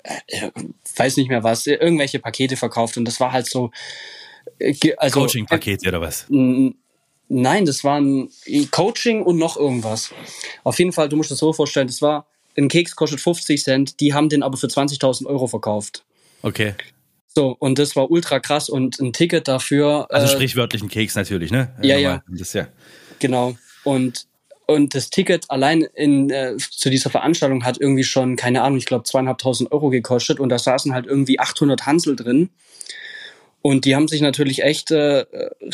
[0.04, 0.50] äh,
[0.96, 3.70] weiß nicht mehr was, irgendwelche Pakete verkauft und das war halt so,
[4.58, 5.20] äh, also.
[5.20, 6.26] Coaching-Pakete oder was?
[6.28, 8.28] Nein, das war ein
[8.70, 10.12] Coaching und noch irgendwas.
[10.62, 14.00] Auf jeden Fall, du musst das so vorstellen, das war, ein Keks kostet 50 Cent,
[14.00, 16.04] die haben den aber für 20.000 Euro verkauft.
[16.42, 16.74] Okay.
[17.34, 20.06] So, und das war ultra krass und ein Ticket dafür.
[20.10, 21.74] Also äh, sprichwörtlichen Keks natürlich, ne?
[21.82, 22.22] Ja, ja.
[22.28, 22.68] Das, ja.
[23.18, 23.56] Genau.
[23.82, 24.26] Und,
[24.66, 28.87] und das Ticket allein in, äh, zu dieser Veranstaltung hat irgendwie schon, keine Ahnung, ich
[28.87, 32.50] glaube zweieinhalbtausend Euro gekostet und da saßen halt irgendwie 800 Hansel drin.
[33.61, 35.24] Und die haben sich natürlich echt äh,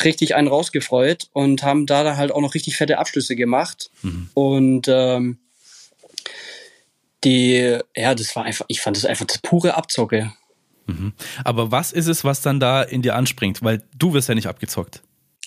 [0.03, 3.91] richtig einen rausgefreut und haben da halt auch noch richtig fette Abschlüsse gemacht.
[4.01, 4.29] Mhm.
[4.33, 5.39] Und ähm,
[7.23, 10.31] die, ja, das war einfach, ich fand das einfach das pure Abzocke.
[10.87, 11.13] Mhm.
[11.43, 13.61] Aber was ist es, was dann da in dir anspringt?
[13.61, 15.01] Weil du wirst ja nicht abgezockt.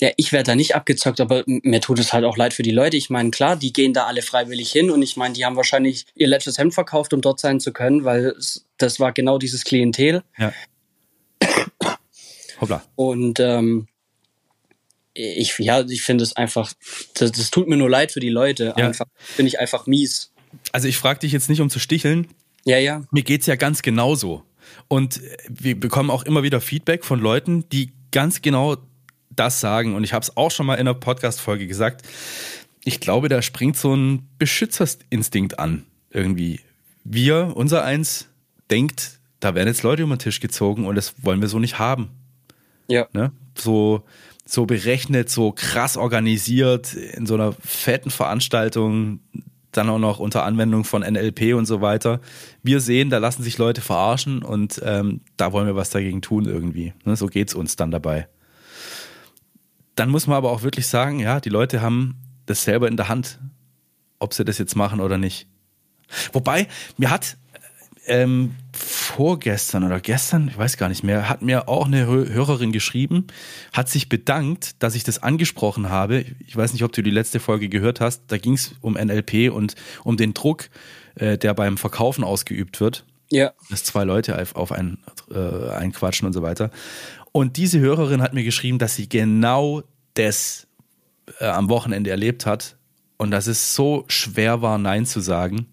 [0.04, 2.72] Ja, ich werde da nicht abgezockt, aber mir tut es halt auch leid für die
[2.72, 2.98] Leute.
[2.98, 6.04] Ich meine, klar, die gehen da alle freiwillig hin und ich meine, die haben wahrscheinlich
[6.14, 8.36] ihr letztes Hemd verkauft, um dort sein zu können, weil
[8.76, 10.22] das war genau dieses Klientel.
[10.36, 10.52] Ja.
[12.60, 12.84] Hoppla.
[12.96, 13.88] Und ähm,
[15.14, 16.74] ich, ja, ich finde es einfach,
[17.14, 18.74] das, das, tut mir nur leid für die Leute.
[18.76, 18.88] Ja.
[18.88, 20.34] Einfach, finde ich einfach mies.
[20.72, 22.28] Also ich frage dich jetzt nicht, um zu sticheln.
[22.66, 23.04] Ja, ja.
[23.10, 24.42] Mir geht's ja ganz genauso.
[24.86, 28.76] Und wir bekommen auch immer wieder Feedback von Leuten, die ganz genau
[29.36, 29.94] das sagen.
[29.94, 32.02] Und ich habe es auch schon mal in einer Podcast-Folge gesagt.
[32.84, 35.84] Ich glaube, da springt so ein Beschützerinstinkt an.
[36.10, 36.60] Irgendwie.
[37.04, 38.28] Wir, unser Eins,
[38.70, 41.78] denkt, da werden jetzt Leute um den Tisch gezogen und das wollen wir so nicht
[41.78, 42.10] haben.
[42.88, 43.06] Ja.
[43.12, 43.32] Ne?
[43.56, 44.04] So,
[44.46, 49.20] so berechnet, so krass organisiert in so einer fetten Veranstaltung
[49.76, 52.20] dann auch noch unter Anwendung von NLP und so weiter.
[52.62, 56.44] Wir sehen, da lassen sich Leute verarschen und ähm, da wollen wir was dagegen tun
[56.46, 56.92] irgendwie.
[57.04, 58.28] Ne, so geht's uns dann dabei.
[59.94, 63.08] Dann muss man aber auch wirklich sagen, ja, die Leute haben das selber in der
[63.08, 63.38] Hand,
[64.18, 65.46] ob sie das jetzt machen oder nicht.
[66.32, 67.36] Wobei, mir hat
[68.06, 73.26] ähm, vorgestern oder gestern, ich weiß gar nicht mehr, hat mir auch eine Hörerin geschrieben,
[73.72, 76.24] hat sich bedankt, dass ich das angesprochen habe.
[76.46, 78.24] Ich weiß nicht, ob du die letzte Folge gehört hast.
[78.28, 80.68] Da ging es um NLP und um den Druck,
[81.14, 83.04] äh, der beim Verkaufen ausgeübt wird.
[83.30, 83.52] Ja.
[83.70, 84.98] Dass zwei Leute auf einen
[85.30, 86.70] äh, einquatschen und so weiter.
[87.36, 89.82] Und diese Hörerin hat mir geschrieben, dass sie genau
[90.14, 90.66] das
[91.40, 92.76] äh, am Wochenende erlebt hat
[93.16, 95.66] und dass es so schwer war, Nein zu sagen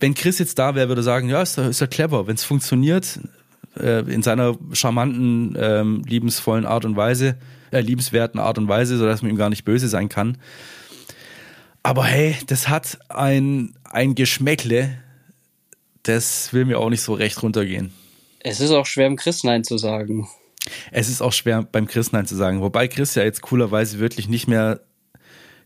[0.00, 2.26] wenn Chris jetzt da wäre, würde er sagen, ja, ist ja, ist clever.
[2.26, 3.20] Wenn es funktioniert,
[3.78, 7.36] äh, in seiner charmanten, ähm, liebensvollen Art und Weise,
[7.70, 10.38] äh, liebenswerten Art und Weise, sodass man ihm gar nicht böse sein kann.
[11.82, 14.98] Aber hey, das hat ein, ein Geschmäckle,
[16.02, 17.92] das will mir auch nicht so recht runtergehen.
[18.48, 20.28] Es ist auch schwer, im Chris Nein zu sagen.
[20.92, 22.60] Es ist auch schwer, beim Chris Nein zu sagen.
[22.60, 24.82] Wobei Chris ja jetzt coolerweise wirklich nicht mehr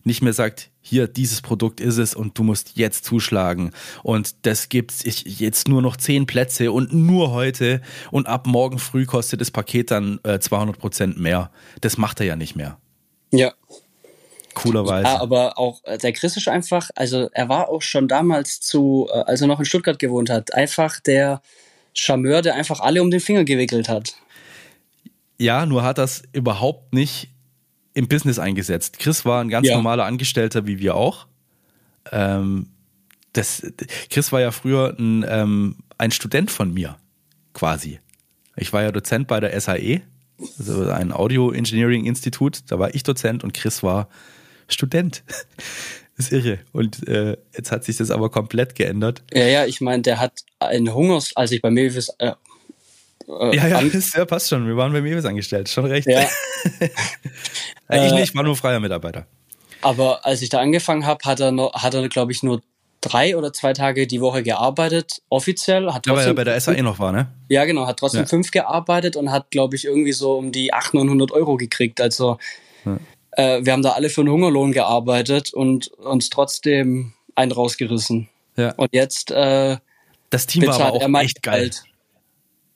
[0.03, 3.73] nicht mehr sagt, hier, dieses Produkt ist es und du musst jetzt zuschlagen.
[4.03, 9.05] Und das gibt's jetzt nur noch zehn Plätze und nur heute und ab morgen früh
[9.05, 11.51] kostet das Paket dann äh, 200 Prozent mehr.
[11.83, 12.79] Das macht er ja nicht mehr.
[13.31, 13.53] Ja.
[14.55, 15.07] coolerweise.
[15.07, 19.07] Ja, aber auch äh, der Chris ist einfach, also er war auch schon damals zu,
[19.13, 21.43] äh, als er noch in Stuttgart gewohnt hat, einfach der
[21.95, 24.15] Charmeur, der einfach alle um den Finger gewickelt hat.
[25.39, 27.29] Ja, nur hat das überhaupt nicht
[27.95, 28.99] im Business eingesetzt.
[28.99, 29.77] Chris war ein ganz Ja.
[29.77, 31.27] normaler Angestellter, wie wir auch.
[32.13, 32.69] Ähm,
[33.33, 33.63] das,
[34.11, 36.97] Chris war ja früher ein, ähm, ein Student von mir,
[37.55, 38.01] quasi.
[38.57, 40.03] Ich war ja Dozent bei der SAE,
[40.59, 42.61] also ein Audio Engineering Institut.
[42.69, 44.09] Da war ich Dozent und Chris war
[44.69, 45.23] Student.
[46.21, 46.59] Das ist irre.
[46.73, 49.23] Und äh, jetzt hat sich das aber komplett geändert.
[49.33, 52.33] Ja, ja, ich meine, der hat einen Hungers, als ich bei Mavis äh,
[53.29, 54.67] äh, Ja, ja, das, ja, passt schon.
[54.67, 55.69] Wir waren bei Mewis angestellt.
[55.71, 56.07] Schon recht.
[56.09, 56.21] ja,
[57.89, 59.27] Äh, ich Äh, nicht, war nur freier Mitarbeiter.
[59.83, 62.61] aber als ich da angefangen habe, hat er noch, hat er, glaube ich, nur
[63.01, 65.91] drei oder zwei Tage die Woche gearbeitet, offiziell.
[65.93, 67.29] Hat Ja, weil er trotzdem, bei der SAE noch war, ne?
[67.49, 68.27] ja, genau, hat trotzdem Ja.
[68.27, 72.01] fünf gearbeitet und hat, glaube ich, irgendwie so um die 800, 900 Euro gekriegt.
[72.01, 72.39] Also
[73.33, 78.29] äh, wir haben da alle für einen Hungerlohn gearbeitet und uns trotzdem einen rausgerissen.
[78.57, 78.73] Ja.
[78.77, 79.79] Und jetzt äh,
[80.31, 81.59] Das Team war aber bezahlt auch er echt geil.
[81.71, 81.85] Gehalt.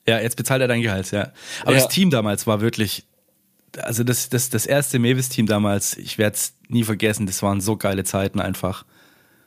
[0.06, 1.32] Ja, jetzt bezahlt er dein Gehalt, ja.
[1.62, 1.78] Aber Ja.
[1.80, 3.04] das Team damals war wirklich,
[3.78, 7.76] also das, das, das erste Mavis-Team damals, ich werde es nie vergessen, das waren so
[7.76, 8.84] geile Zeiten einfach.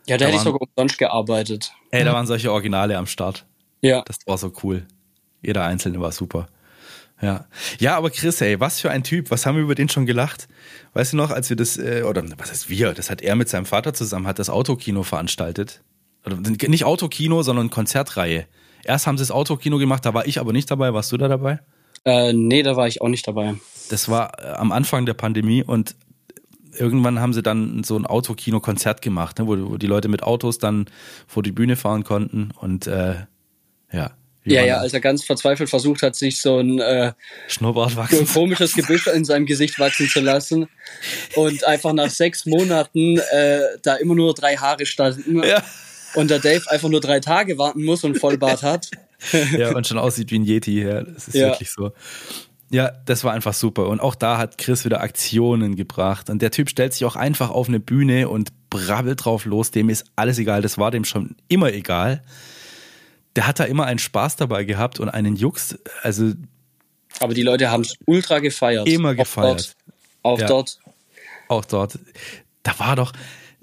[0.07, 1.71] Ja, da Da hätte ich waren- sogar umsonst gearbeitet.
[1.91, 3.45] Ey, da waren solche Originale am Start.
[3.81, 4.01] Ja.
[4.05, 4.85] Das war so cool.
[5.43, 6.47] Jeder Einzelne war super.
[7.21, 7.45] Ja.
[7.79, 9.31] Ja, aber Chris, ey, was für ein Typ.
[9.31, 10.47] Was haben wir über den schon gelacht?
[10.93, 12.93] Weißt du noch, als wir das, äh, oder was heißt wir?
[12.93, 15.81] Das hat er mit seinem Vater zusammen, hat das Autokino veranstaltet.
[16.25, 18.45] Oder, nicht Autokino, sondern Konzertreihe.
[18.83, 20.93] Erst haben sie das Autokino gemacht, da war ich aber nicht dabei.
[20.93, 21.59] Warst du da dabei?
[22.05, 23.55] Äh, nee, da war ich auch nicht dabei.
[23.89, 25.95] Das war äh, am Anfang der Pandemie und
[26.77, 30.59] irgendwann haben sie dann so ein Autokino-Konzert gemacht, ne, wo, wo die Leute mit Autos
[30.59, 30.85] dann
[31.25, 33.15] vor die Bühne fahren konnten und äh,
[33.91, 34.11] ja.
[34.53, 37.13] Ja, ja, als er ganz verzweifelt versucht hat, sich so ein, äh,
[37.47, 38.27] Schnurrbart so ein wachsen.
[38.27, 40.67] komisches Gebüsch in seinem Gesicht wachsen zu lassen
[41.35, 45.63] und einfach nach sechs Monaten äh, da immer nur drei Haare standen Ja.
[46.15, 48.89] und der Dave einfach nur drei Tage warten muss und Vollbart hat.
[49.57, 50.83] ja, und schon aussieht wie ein Yeti.
[50.83, 51.47] Ja, das ist Ja.
[51.47, 51.91] wirklich so.
[52.69, 53.87] Ja, das war einfach super.
[53.87, 56.29] Und auch da hat Chris wieder Aktionen gebracht.
[56.29, 59.71] Und der Typ stellt sich auch einfach auf eine Bühne und brabbelt drauf los.
[59.71, 60.61] Dem ist alles egal.
[60.61, 62.21] Das war dem schon immer egal.
[63.37, 65.77] Der hat da immer einen Spaß dabei gehabt und einen Jux.
[66.01, 66.33] Also
[67.21, 68.87] Aber die Leute haben es ultra gefeiert.
[68.89, 69.59] Immer Auch gefeiert.
[69.59, 69.75] Dort,
[70.23, 70.47] auch Ja.
[70.47, 70.79] dort.
[71.47, 71.99] auch dort.
[72.63, 73.13] Da war doch,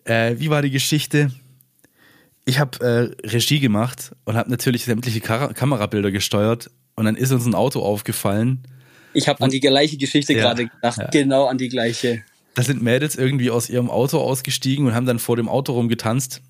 [0.04, 1.30] äh, wie war die Geschichte?
[2.46, 6.70] Ich habe äh, Regie gemacht und habe natürlich sämtliche Kara Kamerabilder gesteuert.
[6.94, 8.62] Und dann ist uns ein Auto aufgefallen.
[9.12, 10.98] Ich habe an die gleiche Geschichte Ja, gerade gedacht.
[10.98, 11.08] ja.
[11.10, 12.22] Genau an die gleiche.
[12.54, 16.40] Da sind Mädels irgendwie aus ihrem Auto ausgestiegen und haben dann vor dem Auto rumgetanzt.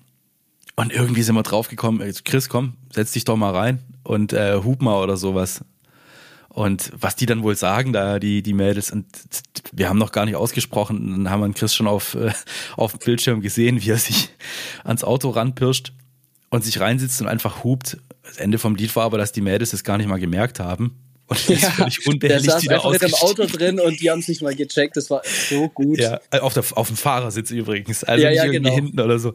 [0.75, 4.61] Und irgendwie sind wir draufgekommen, ey, Chris, komm, setz dich doch mal rein und äh,
[4.63, 5.63] hub mal oder sowas.
[6.49, 9.05] Und was die dann wohl sagen, da die, die Mädels, und
[9.73, 12.31] wir haben noch gar nicht ausgesprochen, dann haben wir Chris schon auf, äh,
[12.77, 14.29] auf dem Bildschirm gesehen, wie er sich
[14.83, 15.93] ans Auto ranpirscht
[16.49, 17.97] und sich reinsitzt und einfach hupt.
[18.23, 20.95] Das Ende vom Lied war aber, dass die Mädels das gar nicht mal gemerkt haben.
[21.27, 23.13] Und das ist völlig der unbehelligt saß wieder einfach mit dem.
[23.15, 24.95] Auto drin und die haben es nicht mal gecheckt.
[24.95, 25.97] Das war so gut.
[25.97, 28.03] Ja, äh, auf, der, auf dem Fahrersitz übrigens.
[28.03, 28.75] Also Ja, nicht ja, irgendwie genau.
[28.75, 29.33] hinten oder so.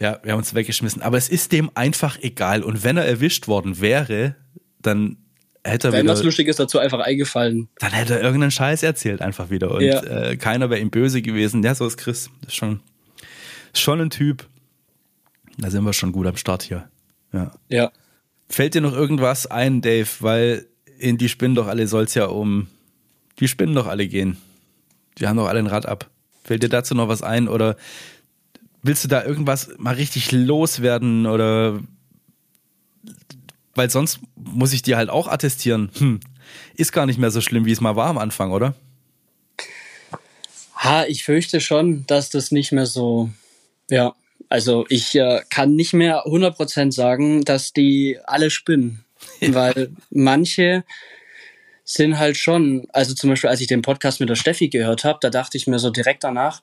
[0.00, 1.02] Ja, wir haben uns weggeschmissen.
[1.02, 2.64] Aber es ist dem einfach egal.
[2.64, 4.34] Und wenn er erwischt worden wäre,
[4.82, 5.18] dann
[5.62, 7.68] hätte er Wenn wieder, was Lustiges dazu einfach eingefallen.
[7.78, 9.70] dann hätte er irgendeinen Scheiß erzählt einfach wieder.
[9.70, 10.02] Und Ja.
[10.02, 11.62] äh, keiner wäre ihm böse gewesen.
[11.62, 12.28] Ja, so ist Chris.
[12.40, 12.80] Das ist schon,
[13.72, 14.46] schon ein Typ.
[15.58, 16.88] Da sind wir schon gut am Start hier.
[17.32, 17.52] Ja.
[17.68, 17.92] Ja.
[18.48, 20.08] Fällt dir noch irgendwas ein, Dave?
[20.20, 20.66] Weil
[21.00, 22.66] in die Spinnen doch alle soll's ja um.
[23.38, 24.36] Die Spinnen doch alle gehen.
[25.18, 26.10] Die haben doch alle ein Rad ab.
[26.44, 27.48] Fällt dir dazu noch was ein?
[27.48, 27.76] Oder
[28.82, 31.26] willst du da irgendwas mal richtig loswerden?
[31.26, 31.80] Oder
[33.74, 36.20] weil sonst muss ich dir halt auch attestieren, hm,
[36.74, 38.74] ist gar nicht mehr so schlimm, wie es mal war am Anfang, oder?
[40.74, 43.30] Ha, ich fürchte schon, dass das nicht mehr so,
[43.88, 44.14] ja,
[44.48, 49.04] also ich äh, kann nicht mehr 100% sagen, dass die alle spinnen,
[49.40, 50.84] weil manche
[51.84, 55.18] sind halt schon, also zum Beispiel, als ich den Podcast mit der Steffi gehört habe,
[55.20, 56.62] da dachte ich mir so direkt danach,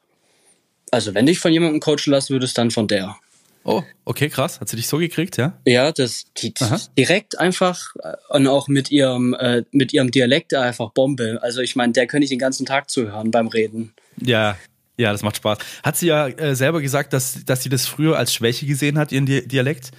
[0.91, 3.17] also wenn dich von jemandem coachen lassen würdest, dann von der.
[3.65, 4.61] Oh, okay, krass.
[4.61, 5.59] Hat sie dich so gekriegt, ja?
[5.65, 6.53] Ja, das die,
[6.97, 11.39] direkt einfach äh, und auch mit ihrem äh, mit ihrem Dialekt einfach Bombe.
[11.41, 13.93] Also ich meine, der könnte ich den ganzen Tag zuhören beim Reden.
[14.21, 14.57] Ja,
[14.97, 15.59] ja, das macht Spaß.
[15.83, 19.11] Hat sie ja äh, selber gesagt, dass, dass sie das früher als Schwäche gesehen hat,
[19.11, 19.91] ihren Di Dialekt.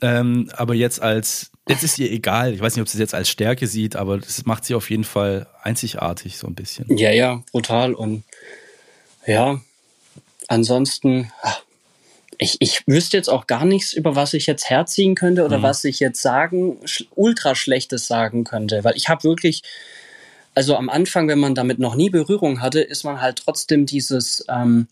[0.00, 2.54] Ähm, aber jetzt als, jetzt ist ihr egal.
[2.54, 4.90] Ich weiß nicht, ob sie es jetzt als Stärke sieht, aber das macht sie auf
[4.90, 6.96] jeden Fall einzigartig, so ein bisschen.
[6.96, 7.94] Ja, ja, brutal.
[7.94, 8.24] Und
[9.26, 9.60] ja,
[10.48, 11.62] ansonsten, ach,
[12.38, 15.82] ich, ich wüsste jetzt auch gar nichts, über was ich jetzt herziehen könnte oder was
[15.84, 16.78] ich jetzt sagen,
[17.16, 18.84] ultra Schlechtes sagen könnte.
[18.84, 19.62] Weil ich habe wirklich,
[20.54, 24.44] also am Anfang, wenn man damit noch nie Berührung hatte, ist man halt trotzdem dieses,
[24.48, 24.86] ähm,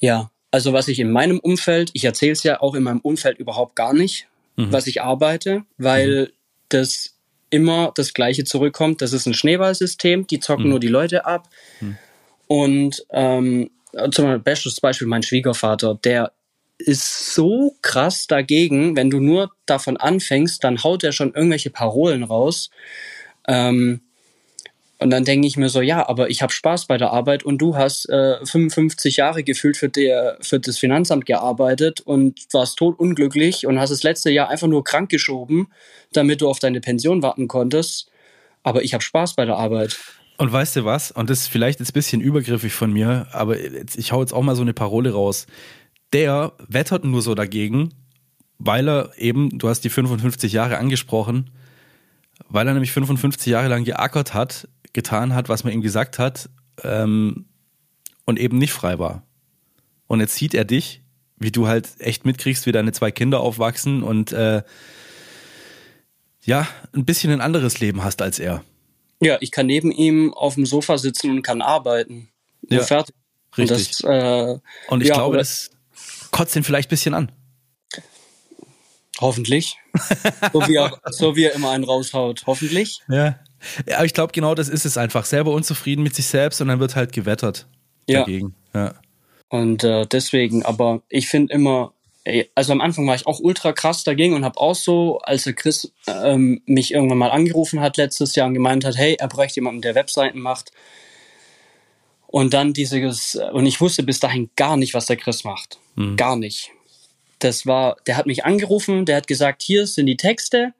[0.00, 3.38] ja, also was ich in meinem Umfeld, ich erzähle es ja auch in meinem Umfeld
[3.38, 4.26] überhaupt gar nicht,
[4.56, 4.72] mhm.
[4.72, 6.32] was ich arbeite, weil mhm.
[6.68, 7.16] das
[7.50, 9.02] immer das Gleiche zurückkommt.
[9.02, 10.70] Das ist ein Schneeballsystem, die zocken mhm.
[10.70, 11.48] nur die Leute ab.
[11.80, 11.98] Mhm.
[12.46, 13.70] Und ähm,
[14.10, 16.32] zum Beispiel, mein Schwiegervater, der
[16.78, 22.22] ist so krass dagegen, wenn du nur davon anfängst, dann haut er schon irgendwelche Parolen
[22.22, 22.70] raus.
[23.46, 24.00] Ähm,
[25.02, 27.58] und dann denke ich mir so, ja, aber ich habe Spaß bei der Arbeit und
[27.58, 33.66] du hast äh, 55 Jahre gefühlt für, der, für das Finanzamt gearbeitet und warst totunglücklich
[33.66, 35.68] und hast das letzte Jahr einfach nur krank geschoben,
[36.12, 38.10] damit du auf deine Pension warten konntest.
[38.62, 39.98] Aber ich habe Spaß bei der Arbeit.
[40.38, 41.10] Und weißt du was?
[41.10, 44.42] Und das ist vielleicht jetzt ein bisschen übergriffig von mir, aber ich hau jetzt auch
[44.42, 45.46] mal so eine Parole raus.
[46.12, 47.94] Der wettert nur so dagegen,
[48.58, 51.50] weil er eben, du hast die 55 Jahre angesprochen,
[52.48, 56.48] weil er nämlich 55 Jahre lang geackert hat, getan hat, was man ihm gesagt hat
[56.82, 57.46] ähm,
[58.24, 59.22] und eben nicht frei war.
[60.06, 61.02] Und jetzt sieht er dich,
[61.38, 64.62] wie du halt echt mitkriegst, wie deine zwei Kinder aufwachsen und äh,
[66.44, 68.64] ja, ein bisschen ein anderes Leben hast als er.
[69.20, 72.28] Ja, ich kann neben ihm auf dem Sofa sitzen und kann arbeiten.
[72.68, 73.14] Ja, fertig.
[73.56, 74.04] Richtig.
[74.04, 75.70] Und, das, äh, und ich ja, glaube, das
[76.30, 77.32] kotzt ihn vielleicht ein bisschen an.
[79.20, 79.76] Hoffentlich.
[80.52, 82.42] so, wie er, so wie er immer einen raushaut.
[82.46, 83.00] Hoffentlich.
[83.08, 83.38] Ja.
[83.86, 85.24] Ja, aber ich glaube, genau das ist es einfach.
[85.24, 87.66] Selber unzufrieden mit sich selbst und dann wird halt gewettert
[88.08, 88.20] ja.
[88.20, 88.54] dagegen.
[88.74, 88.94] Ja.
[89.48, 91.92] Und äh, deswegen, aber ich finde immer,
[92.54, 95.52] also am Anfang war ich auch ultra krass dagegen und habe auch so, als der
[95.54, 99.56] Chris ähm, mich irgendwann mal angerufen hat letztes Jahr und gemeint hat, hey, er bräuchte
[99.56, 100.72] jemanden, der Webseiten macht.
[102.28, 105.78] Und dann dieses, und ich wusste bis dahin gar nicht, was der Chris macht.
[105.96, 106.16] Mhm.
[106.16, 106.70] Gar nicht.
[107.40, 110.72] Das war, der hat mich angerufen, der hat gesagt, hier sind die Texte,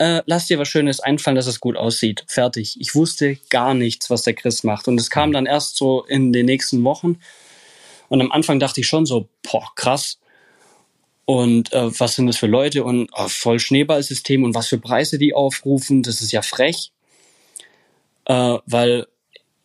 [0.00, 2.24] äh, lass dir was Schönes einfallen, dass es gut aussieht.
[2.26, 2.80] Fertig.
[2.80, 4.88] Ich wusste gar nichts, was der Chris macht.
[4.88, 5.34] Und es kam mhm.
[5.34, 7.18] dann erst so in den nächsten Wochen.
[8.08, 10.18] Und am Anfang dachte ich schon so, boah, krass.
[11.26, 15.18] Und äh, was sind das für Leute und oh, voll Schneeballsystem und was für Preise
[15.18, 16.92] die aufrufen, das ist ja frech.
[18.24, 19.06] Äh, weil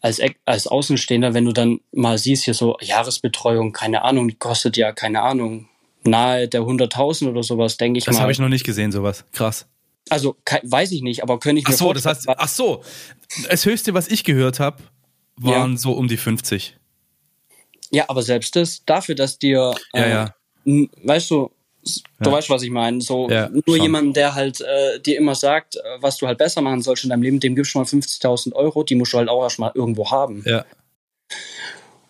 [0.02, 4.76] als, als Außenstehender, wenn du dann mal siehst, hier so Jahresbetreuung, keine Ahnung, die kostet
[4.76, 5.70] ja, keine Ahnung,
[6.04, 8.18] nahe der 100.000 oder sowas, denke ich das mal.
[8.18, 9.24] Das habe ich noch nicht gesehen, sowas.
[9.32, 9.66] Krass.
[10.10, 12.84] Also weiß ich nicht, aber könnte ich mir Ach so, das heißt, ach so,
[13.50, 14.84] das höchste, was ich gehört habe,
[15.38, 15.78] waren ja.
[15.78, 16.78] so um die 50.
[17.92, 20.36] Ja, aber selbst das, dafür, dass dir, ja, ja.
[20.66, 21.52] Äh, weißt du,
[22.20, 22.32] du ja.
[22.32, 23.02] weißt, was ich meine.
[23.02, 26.62] So ja, nur jemanden, der halt äh, dir immer sagt, äh, was du halt besser
[26.62, 29.30] machen sollst in deinem Leben, dem gibst du mal 50.000 Euro, die musst du halt
[29.30, 30.44] auch erstmal irgendwo haben.
[30.46, 30.66] Ja.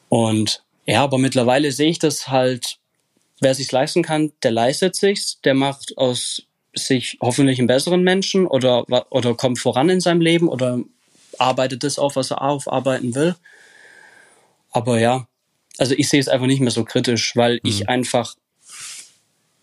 [0.09, 2.77] Und ja, aber mittlerweile sehe ich das halt,
[3.41, 6.43] wer sich's leisten kann, der leistet sich's, der macht aus
[6.75, 10.79] sich hoffentlich einen besseren Menschen oder, oder kommt voran in seinem Leben oder
[11.39, 13.35] arbeitet das auf, was er aufarbeiten will.
[14.71, 15.27] Aber ja,
[15.77, 17.59] also ich sehe es einfach nicht mehr so kritisch, weil mhm.
[17.63, 18.35] ich einfach,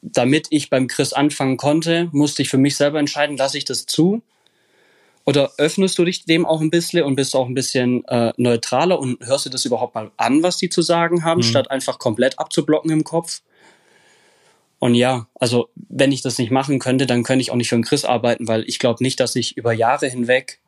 [0.01, 3.87] damit ich beim Chris anfangen konnte, musste ich für mich selber entscheiden, lasse ich das
[3.87, 4.23] zu
[5.25, 8.99] oder öffnest du dich dem auch ein bisschen und bist auch ein bisschen äh, neutraler
[8.99, 11.45] und hörst du das überhaupt mal an, was die zu sagen haben, mhm.
[11.45, 13.43] statt einfach komplett abzublocken im Kopf?
[14.83, 17.77] Und ja, also wenn ich das nicht machen könnte, dann könnte ich auch nicht für
[17.77, 20.59] den Chris arbeiten, weil ich glaube nicht, dass ich über Jahre hinweg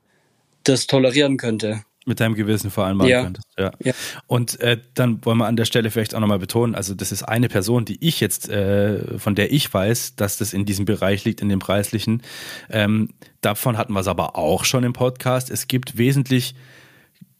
[0.62, 1.82] das tolerieren könnte.
[2.06, 3.22] Mit deinem Gewissen vereinbaren ja.
[3.24, 3.48] könntest.
[3.58, 3.72] Ja.
[3.82, 3.92] ja.
[4.28, 7.24] Und äh, dann wollen wir an der Stelle vielleicht auch nochmal betonen, also das ist
[7.24, 11.24] eine Person, die ich jetzt, äh, von der ich weiß, dass das in diesem Bereich
[11.24, 12.22] liegt, in dem preislichen.
[12.70, 13.08] Ähm,
[13.40, 15.50] davon hatten wir es aber auch schon im Podcast.
[15.50, 16.54] Es gibt wesentlich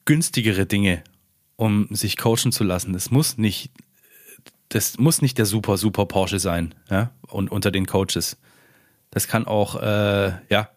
[0.06, 1.04] günstigere Dinge,
[1.54, 2.96] um sich coachen zu lassen.
[2.96, 3.70] Es muss nicht
[4.74, 8.36] das muss nicht der super, super Porsche sein, ja, und unter den Coaches.
[9.10, 10.68] Das kann auch, äh, ja,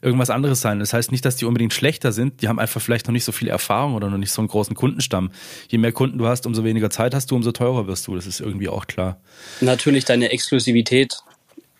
[0.00, 0.78] irgendwas anderes sein.
[0.78, 2.40] Das heißt nicht, dass die unbedingt schlechter sind.
[2.40, 4.76] Die haben einfach vielleicht noch nicht so viel Erfahrung oder noch nicht so einen großen
[4.76, 5.32] Kundenstamm.
[5.68, 8.14] Je mehr Kunden du hast, umso weniger Zeit hast du, umso teurer wirst du.
[8.14, 9.20] Das ist irgendwie auch klar.
[9.60, 11.16] Natürlich, deine Exklusivität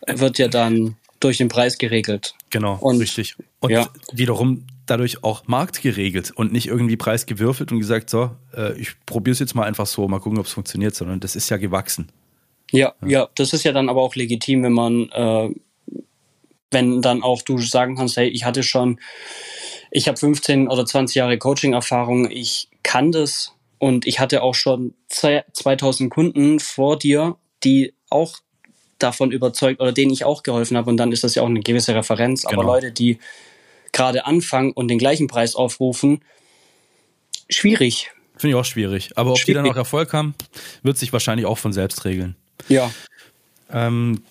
[0.05, 2.35] wird ja dann durch den Preis geregelt.
[2.49, 3.35] Genau, und, richtig.
[3.61, 3.87] Und ja.
[4.11, 9.39] wiederum dadurch auch marktgeregelt und nicht irgendwie preisgewürfelt und gesagt, so, äh, ich probiere es
[9.39, 12.11] jetzt mal einfach so, mal gucken, ob es funktioniert, sondern das ist ja gewachsen.
[12.71, 15.49] Ja, ja, ja, das ist ja dann aber auch legitim, wenn man, äh,
[16.71, 18.99] wenn dann auch du sagen kannst, hey, ich hatte schon,
[19.91, 24.95] ich habe 15 oder 20 Jahre Coaching-Erfahrung, ich kann das und ich hatte auch schon
[25.09, 28.37] 2000 Kunden vor dir, die auch
[28.97, 31.59] davon überzeugt oder denen ich auch geholfen habe und dann ist das ja auch eine
[31.59, 32.43] gewisse Referenz.
[32.43, 32.61] Genau.
[32.61, 33.19] Aber Leute, die
[33.93, 36.21] gerade anfangen und den gleichen Preis aufrufen,
[37.49, 38.11] schwierig.
[38.35, 39.11] Finde ich auch schwierig.
[39.15, 39.61] Aber ob schwierig.
[39.61, 40.35] die dann auch Erfolg haben,
[40.81, 42.35] wird sich wahrscheinlich auch von selbst regeln.
[42.67, 42.91] Ja.
[43.71, 44.21] Ähm,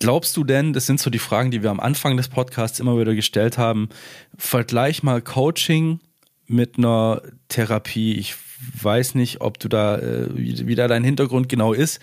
[0.00, 2.98] Glaubst du denn, das sind so die Fragen, die wir am Anfang des Podcasts immer
[2.98, 3.90] wieder gestellt haben,
[4.38, 6.00] vergleich mal Coaching
[6.46, 8.14] mit einer Therapie.
[8.14, 8.34] Ich
[8.80, 12.00] weiß nicht, ob du da, äh, wie, da dein Hintergrund genau ist,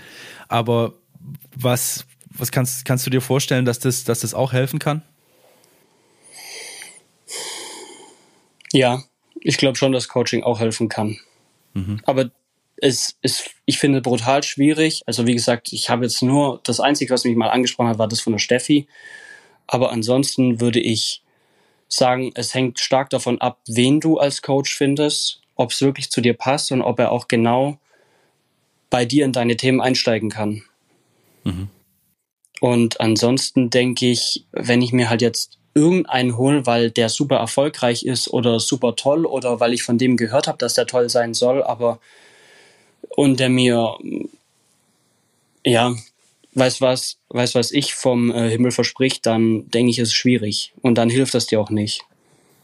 [0.47, 0.93] aber
[1.55, 5.01] was, was kannst, kannst du dir vorstellen, dass das, dass das auch helfen kann?
[8.73, 9.03] Ja,
[9.39, 11.17] ich glaube schon, dass Coaching auch helfen kann.
[11.73, 12.01] Mhm.
[12.05, 12.31] Aber
[12.77, 15.01] es ist, ich finde, brutal schwierig.
[15.05, 18.07] Also wie gesagt, ich habe jetzt nur, das Einzige, was mich mal angesprochen hat, war
[18.07, 18.87] das von der Steffi.
[19.65, 21.23] Aber ansonsten würde ich
[21.87, 26.21] sagen, es hängt stark davon ab, wen du als Coach findest, ob es wirklich zu
[26.21, 27.79] dir passt und ob er auch genau
[28.89, 30.63] bei dir in deine Themen einsteigen kann.
[31.43, 31.69] Mhm.
[32.59, 38.03] Und ansonsten denke ich, wenn ich mir halt jetzt irgendeinen hole, weil der super erfolgreich
[38.03, 41.33] ist oder super toll oder weil ich von dem gehört habe, dass der toll sein
[41.33, 41.99] soll, aber
[43.09, 43.97] und der mir
[45.63, 45.95] ja
[46.55, 50.73] weiß was, weiß was ich vom äh, Himmel verspricht, dann denke ich, ist es schwierig
[50.81, 52.01] und dann hilft das dir auch nicht.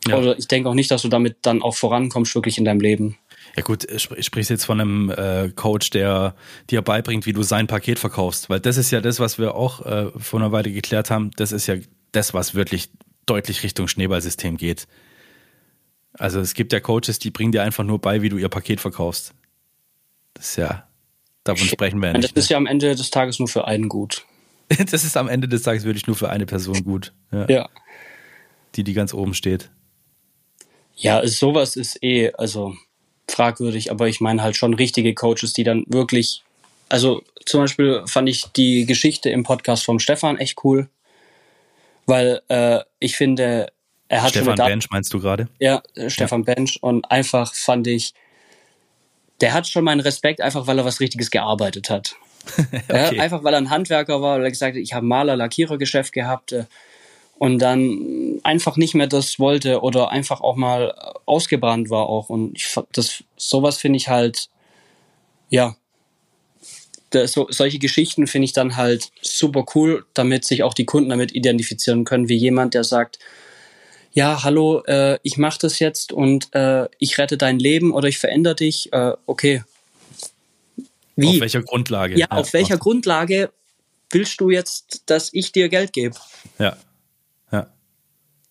[0.07, 0.17] Ja.
[0.17, 3.17] Oder ich denke auch nicht, dass du damit dann auch vorankommst wirklich in deinem Leben.
[3.55, 6.35] Ja gut, ich sprichst jetzt von einem äh, Coach, der
[6.71, 9.85] dir beibringt, wie du sein Paket verkaufst, weil das ist ja das, was wir auch
[9.85, 11.31] äh, vor einer Weile geklärt haben.
[11.37, 11.75] Das ist ja
[12.13, 12.89] das, was wirklich
[13.25, 14.87] deutlich Richtung Schneeballsystem geht.
[16.13, 18.79] Also es gibt ja Coaches, die bringen dir einfach nur bei, wie du ihr Paket
[18.79, 19.33] verkaufst.
[20.35, 20.87] Das ist ja,
[21.43, 22.37] davon sprechen wir ja nicht.
[22.37, 24.25] Das ist ja am Ende des Tages nur für einen gut.
[24.91, 27.13] das ist am Ende des Tages wirklich nur für eine Person gut.
[27.31, 27.49] Ja.
[27.49, 27.69] ja.
[28.75, 29.69] Die, die ganz oben steht.
[30.95, 32.75] Ja, sowas ist eh, also
[33.27, 36.43] fragwürdig, aber ich meine halt schon richtige Coaches, die dann wirklich,
[36.89, 40.89] also zum Beispiel fand ich die Geschichte im Podcast vom Stefan echt cool,
[42.05, 43.71] weil äh, ich finde,
[44.07, 45.47] er hat Stefan Bench meinst du gerade?
[45.59, 46.53] Ja, Stefan ja.
[46.53, 48.13] Bench und einfach fand ich,
[49.41, 52.15] der hat schon meinen Respekt, einfach weil er was Richtiges gearbeitet hat.
[52.57, 53.15] okay.
[53.15, 56.13] ja, einfach weil er ein Handwerker war, weil er gesagt hat, ich habe Maler, Lackierergeschäft
[56.13, 56.65] gehabt äh,
[57.39, 60.93] und dann einfach nicht mehr das wollte oder einfach auch mal
[61.25, 62.29] ausgebrannt war auch.
[62.29, 64.49] Und ich, das, sowas finde ich halt,
[65.49, 65.75] ja,
[67.25, 71.33] so, solche Geschichten finde ich dann halt super cool, damit sich auch die Kunden damit
[71.33, 73.19] identifizieren können, wie jemand, der sagt,
[74.13, 78.19] ja, hallo, äh, ich mache das jetzt und äh, ich rette dein Leben oder ich
[78.19, 78.93] verändere dich.
[78.93, 79.63] Äh, okay.
[81.15, 81.27] Wie?
[81.27, 82.13] Auf welcher Grundlage?
[82.13, 83.51] Ja, ja auf welcher Grundlage
[84.11, 86.15] willst du jetzt, dass ich dir Geld gebe?
[86.59, 86.77] Ja.
[87.51, 87.67] Ja.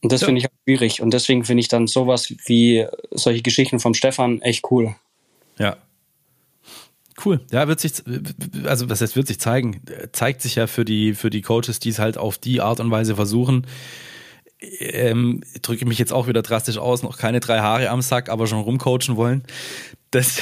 [0.02, 0.26] Und das ja.
[0.26, 1.00] finde ich auch schwierig.
[1.00, 4.96] Und deswegen finde ich dann sowas wie solche Geschichten vom Stefan echt cool.
[5.58, 5.76] Ja.
[7.24, 7.40] Cool.
[7.50, 7.92] Ja, wird sich,
[8.64, 11.90] also was heißt, wird sich zeigen, zeigt sich ja für die, für die Coaches, die
[11.90, 13.66] es halt auf die Art und Weise versuchen,
[14.60, 18.46] ähm, drücke mich jetzt auch wieder drastisch aus, noch keine drei Haare am Sack, aber
[18.46, 19.42] schon rumcoachen wollen.
[20.10, 20.38] Das,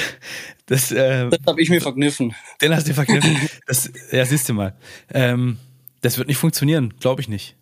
[0.65, 2.35] das, äh, das habe ich mir verkniffen.
[2.61, 3.37] Den hast du verkniffen.
[3.67, 4.75] Das, ja, siehst du mal.
[5.13, 5.57] Ähm,
[6.01, 7.55] das wird nicht funktionieren, glaube ich nicht.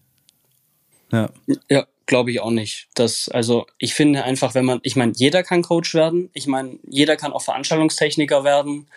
[1.12, 1.30] Ja,
[1.70, 2.90] ja glaube ich auch nicht.
[2.96, 6.30] Das, also ich finde einfach, wenn man, ich meine, jeder kann Coach werden.
[6.34, 8.88] Ich meine, jeder kann auch Veranstaltungstechniker werden.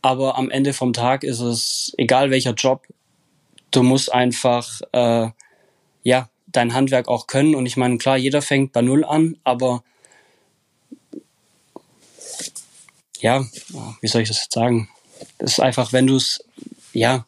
[0.00, 2.86] Aber am Ende vom Tag ist es egal welcher Job.
[3.72, 5.28] Du musst einfach äh,
[6.04, 7.56] ja dein Handwerk auch können.
[7.56, 9.82] Und ich meine, klar, jeder fängt bei Null an, aber
[13.18, 13.44] ja,
[14.00, 14.88] wie soll ich das jetzt sagen?
[15.38, 16.44] Das ist einfach, wenn du es,
[16.92, 17.26] ja,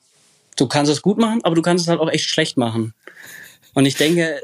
[0.56, 2.94] du kannst es gut machen, aber du kannst es halt auch echt schlecht machen.
[3.74, 4.42] Und ich denke,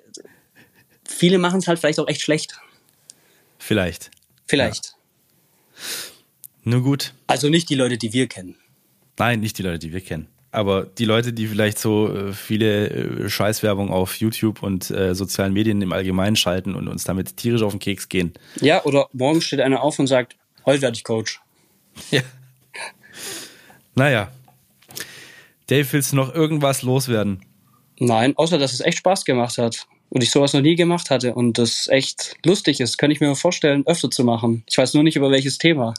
[1.15, 2.59] viele machen es halt vielleicht auch echt schlecht.
[3.59, 4.11] Vielleicht.
[4.47, 4.87] Vielleicht.
[4.87, 5.81] Ja.
[6.65, 7.15] Nur gut.
[7.27, 8.57] Also nicht die Leute, die wir kennen.
[9.19, 10.29] Nein, nicht die Leute, die wir kennen.
[10.51, 15.53] Aber die Leute, die vielleicht so äh, viele äh, Scheißwerbung auf YouTube und äh, sozialen
[15.53, 18.33] Medien im Allgemeinen schalten und uns damit tierisch auf den Keks gehen.
[18.61, 21.41] Ja, oder morgen steht einer auf und sagt, heute werde ich Coach.
[22.11, 22.23] Ja.
[23.95, 24.31] Naja.
[25.67, 27.45] Dave, willst du noch irgendwas loswerden?
[27.99, 29.87] Nein, außer dass es echt Spaß gemacht hat.
[30.15, 33.35] Und ich sowas noch nie gemacht hatte und das echt lustig ist, kann ich mir
[33.35, 34.63] vorstellen, öfter zu machen.
[34.71, 35.93] Ich weiß nur nicht über welches Thema.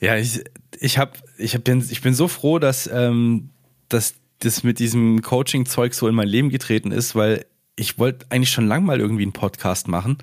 [0.00, 0.42] Ja, ich,
[0.80, 3.50] ich, hab, ich, hab bin, ich bin so froh, dass ähm,
[3.88, 7.46] dass das mit diesem Coaching-Zeug so in mein Leben getreten ist, weil
[7.76, 10.18] ich wollte eigentlich schon lang mal irgendwie einen Podcast machen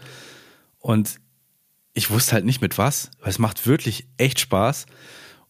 [0.80, 1.20] und
[1.94, 4.86] ich wusste halt nicht mit was, weil es macht wirklich echt Spaß.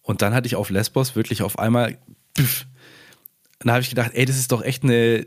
[0.01, 1.97] Und dann hatte ich auf Lesbos wirklich auf einmal,
[2.35, 2.67] püff,
[3.59, 5.25] dann habe ich gedacht, ey, das ist doch echt eine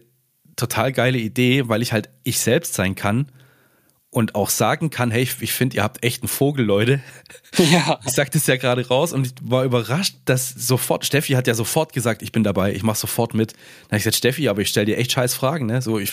[0.58, 3.30] total geile Idee, weil ich halt ich selbst sein kann
[4.10, 7.00] und auch sagen kann, hey, ich finde, ihr habt echt einen Vogel, Leute.
[7.56, 7.98] Ja.
[8.04, 11.54] Ich sagte es ja gerade raus und ich war überrascht, dass sofort, Steffi hat ja
[11.54, 13.52] sofort gesagt, ich bin dabei, ich mache sofort mit.
[13.52, 15.80] Dann habe ich gesagt, Steffi, aber ich stelle dir echt scheiß Fragen, ne?
[15.80, 16.12] So, ich.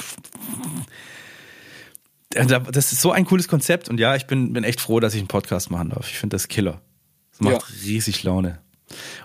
[2.29, 5.19] Das ist so ein cooles Konzept und ja, ich bin, bin echt froh, dass ich
[5.19, 6.09] einen Podcast machen darf.
[6.09, 6.81] Ich finde das Killer.
[7.31, 7.75] Das macht ja.
[7.83, 8.59] riesig Laune.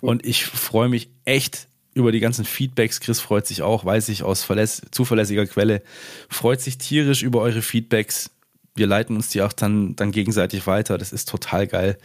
[0.01, 3.01] Und ich freue mich echt über die ganzen Feedbacks.
[3.01, 4.47] Chris freut sich auch, weiß ich aus
[4.91, 5.83] zuverlässiger Quelle,
[6.29, 8.31] freut sich tierisch über eure Feedbacks.
[8.75, 10.97] Wir leiten uns die auch dann, dann gegenseitig weiter.
[10.99, 11.99] Das ist total geil.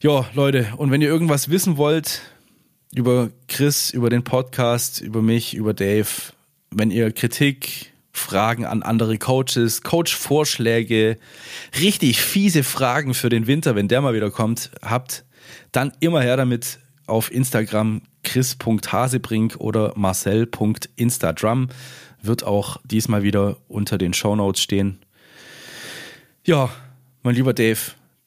[0.00, 2.22] Ja, Leute, und wenn ihr irgendwas wissen wollt
[2.94, 6.08] über Chris, über den Podcast, über mich, über Dave,
[6.70, 11.18] wenn ihr Kritik, Fragen an andere Coaches, Coach-Vorschläge,
[11.80, 15.24] richtig fiese Fragen für den Winter, wenn der mal wieder kommt, habt,
[15.72, 21.68] dann immer her damit auf Instagram chris.hasebrink oder marcel.instadrum
[22.22, 24.98] wird auch diesmal wieder unter den Shownotes stehen.
[26.44, 26.70] Ja,
[27.22, 27.78] mein lieber Dave,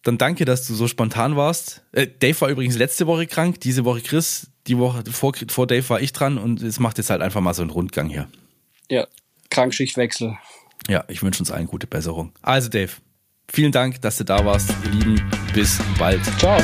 [0.04, 1.84] dann danke, dass du so spontan warst.
[1.92, 5.88] Äh, Dave war übrigens letzte Woche krank, diese Woche Chris, die Woche vor, vor Dave
[5.90, 8.28] war ich dran und es macht jetzt halt einfach mal so einen Rundgang hier.
[8.90, 9.08] Ja,
[9.50, 10.38] Krankschichtwechsel.
[10.88, 12.32] Ja, ich wünsche uns allen gute Besserung.
[12.42, 12.92] Also Dave,
[13.50, 14.74] vielen Dank, dass du da warst.
[14.86, 16.22] Ihr Lieben, bis bald.
[16.38, 16.62] Ciao.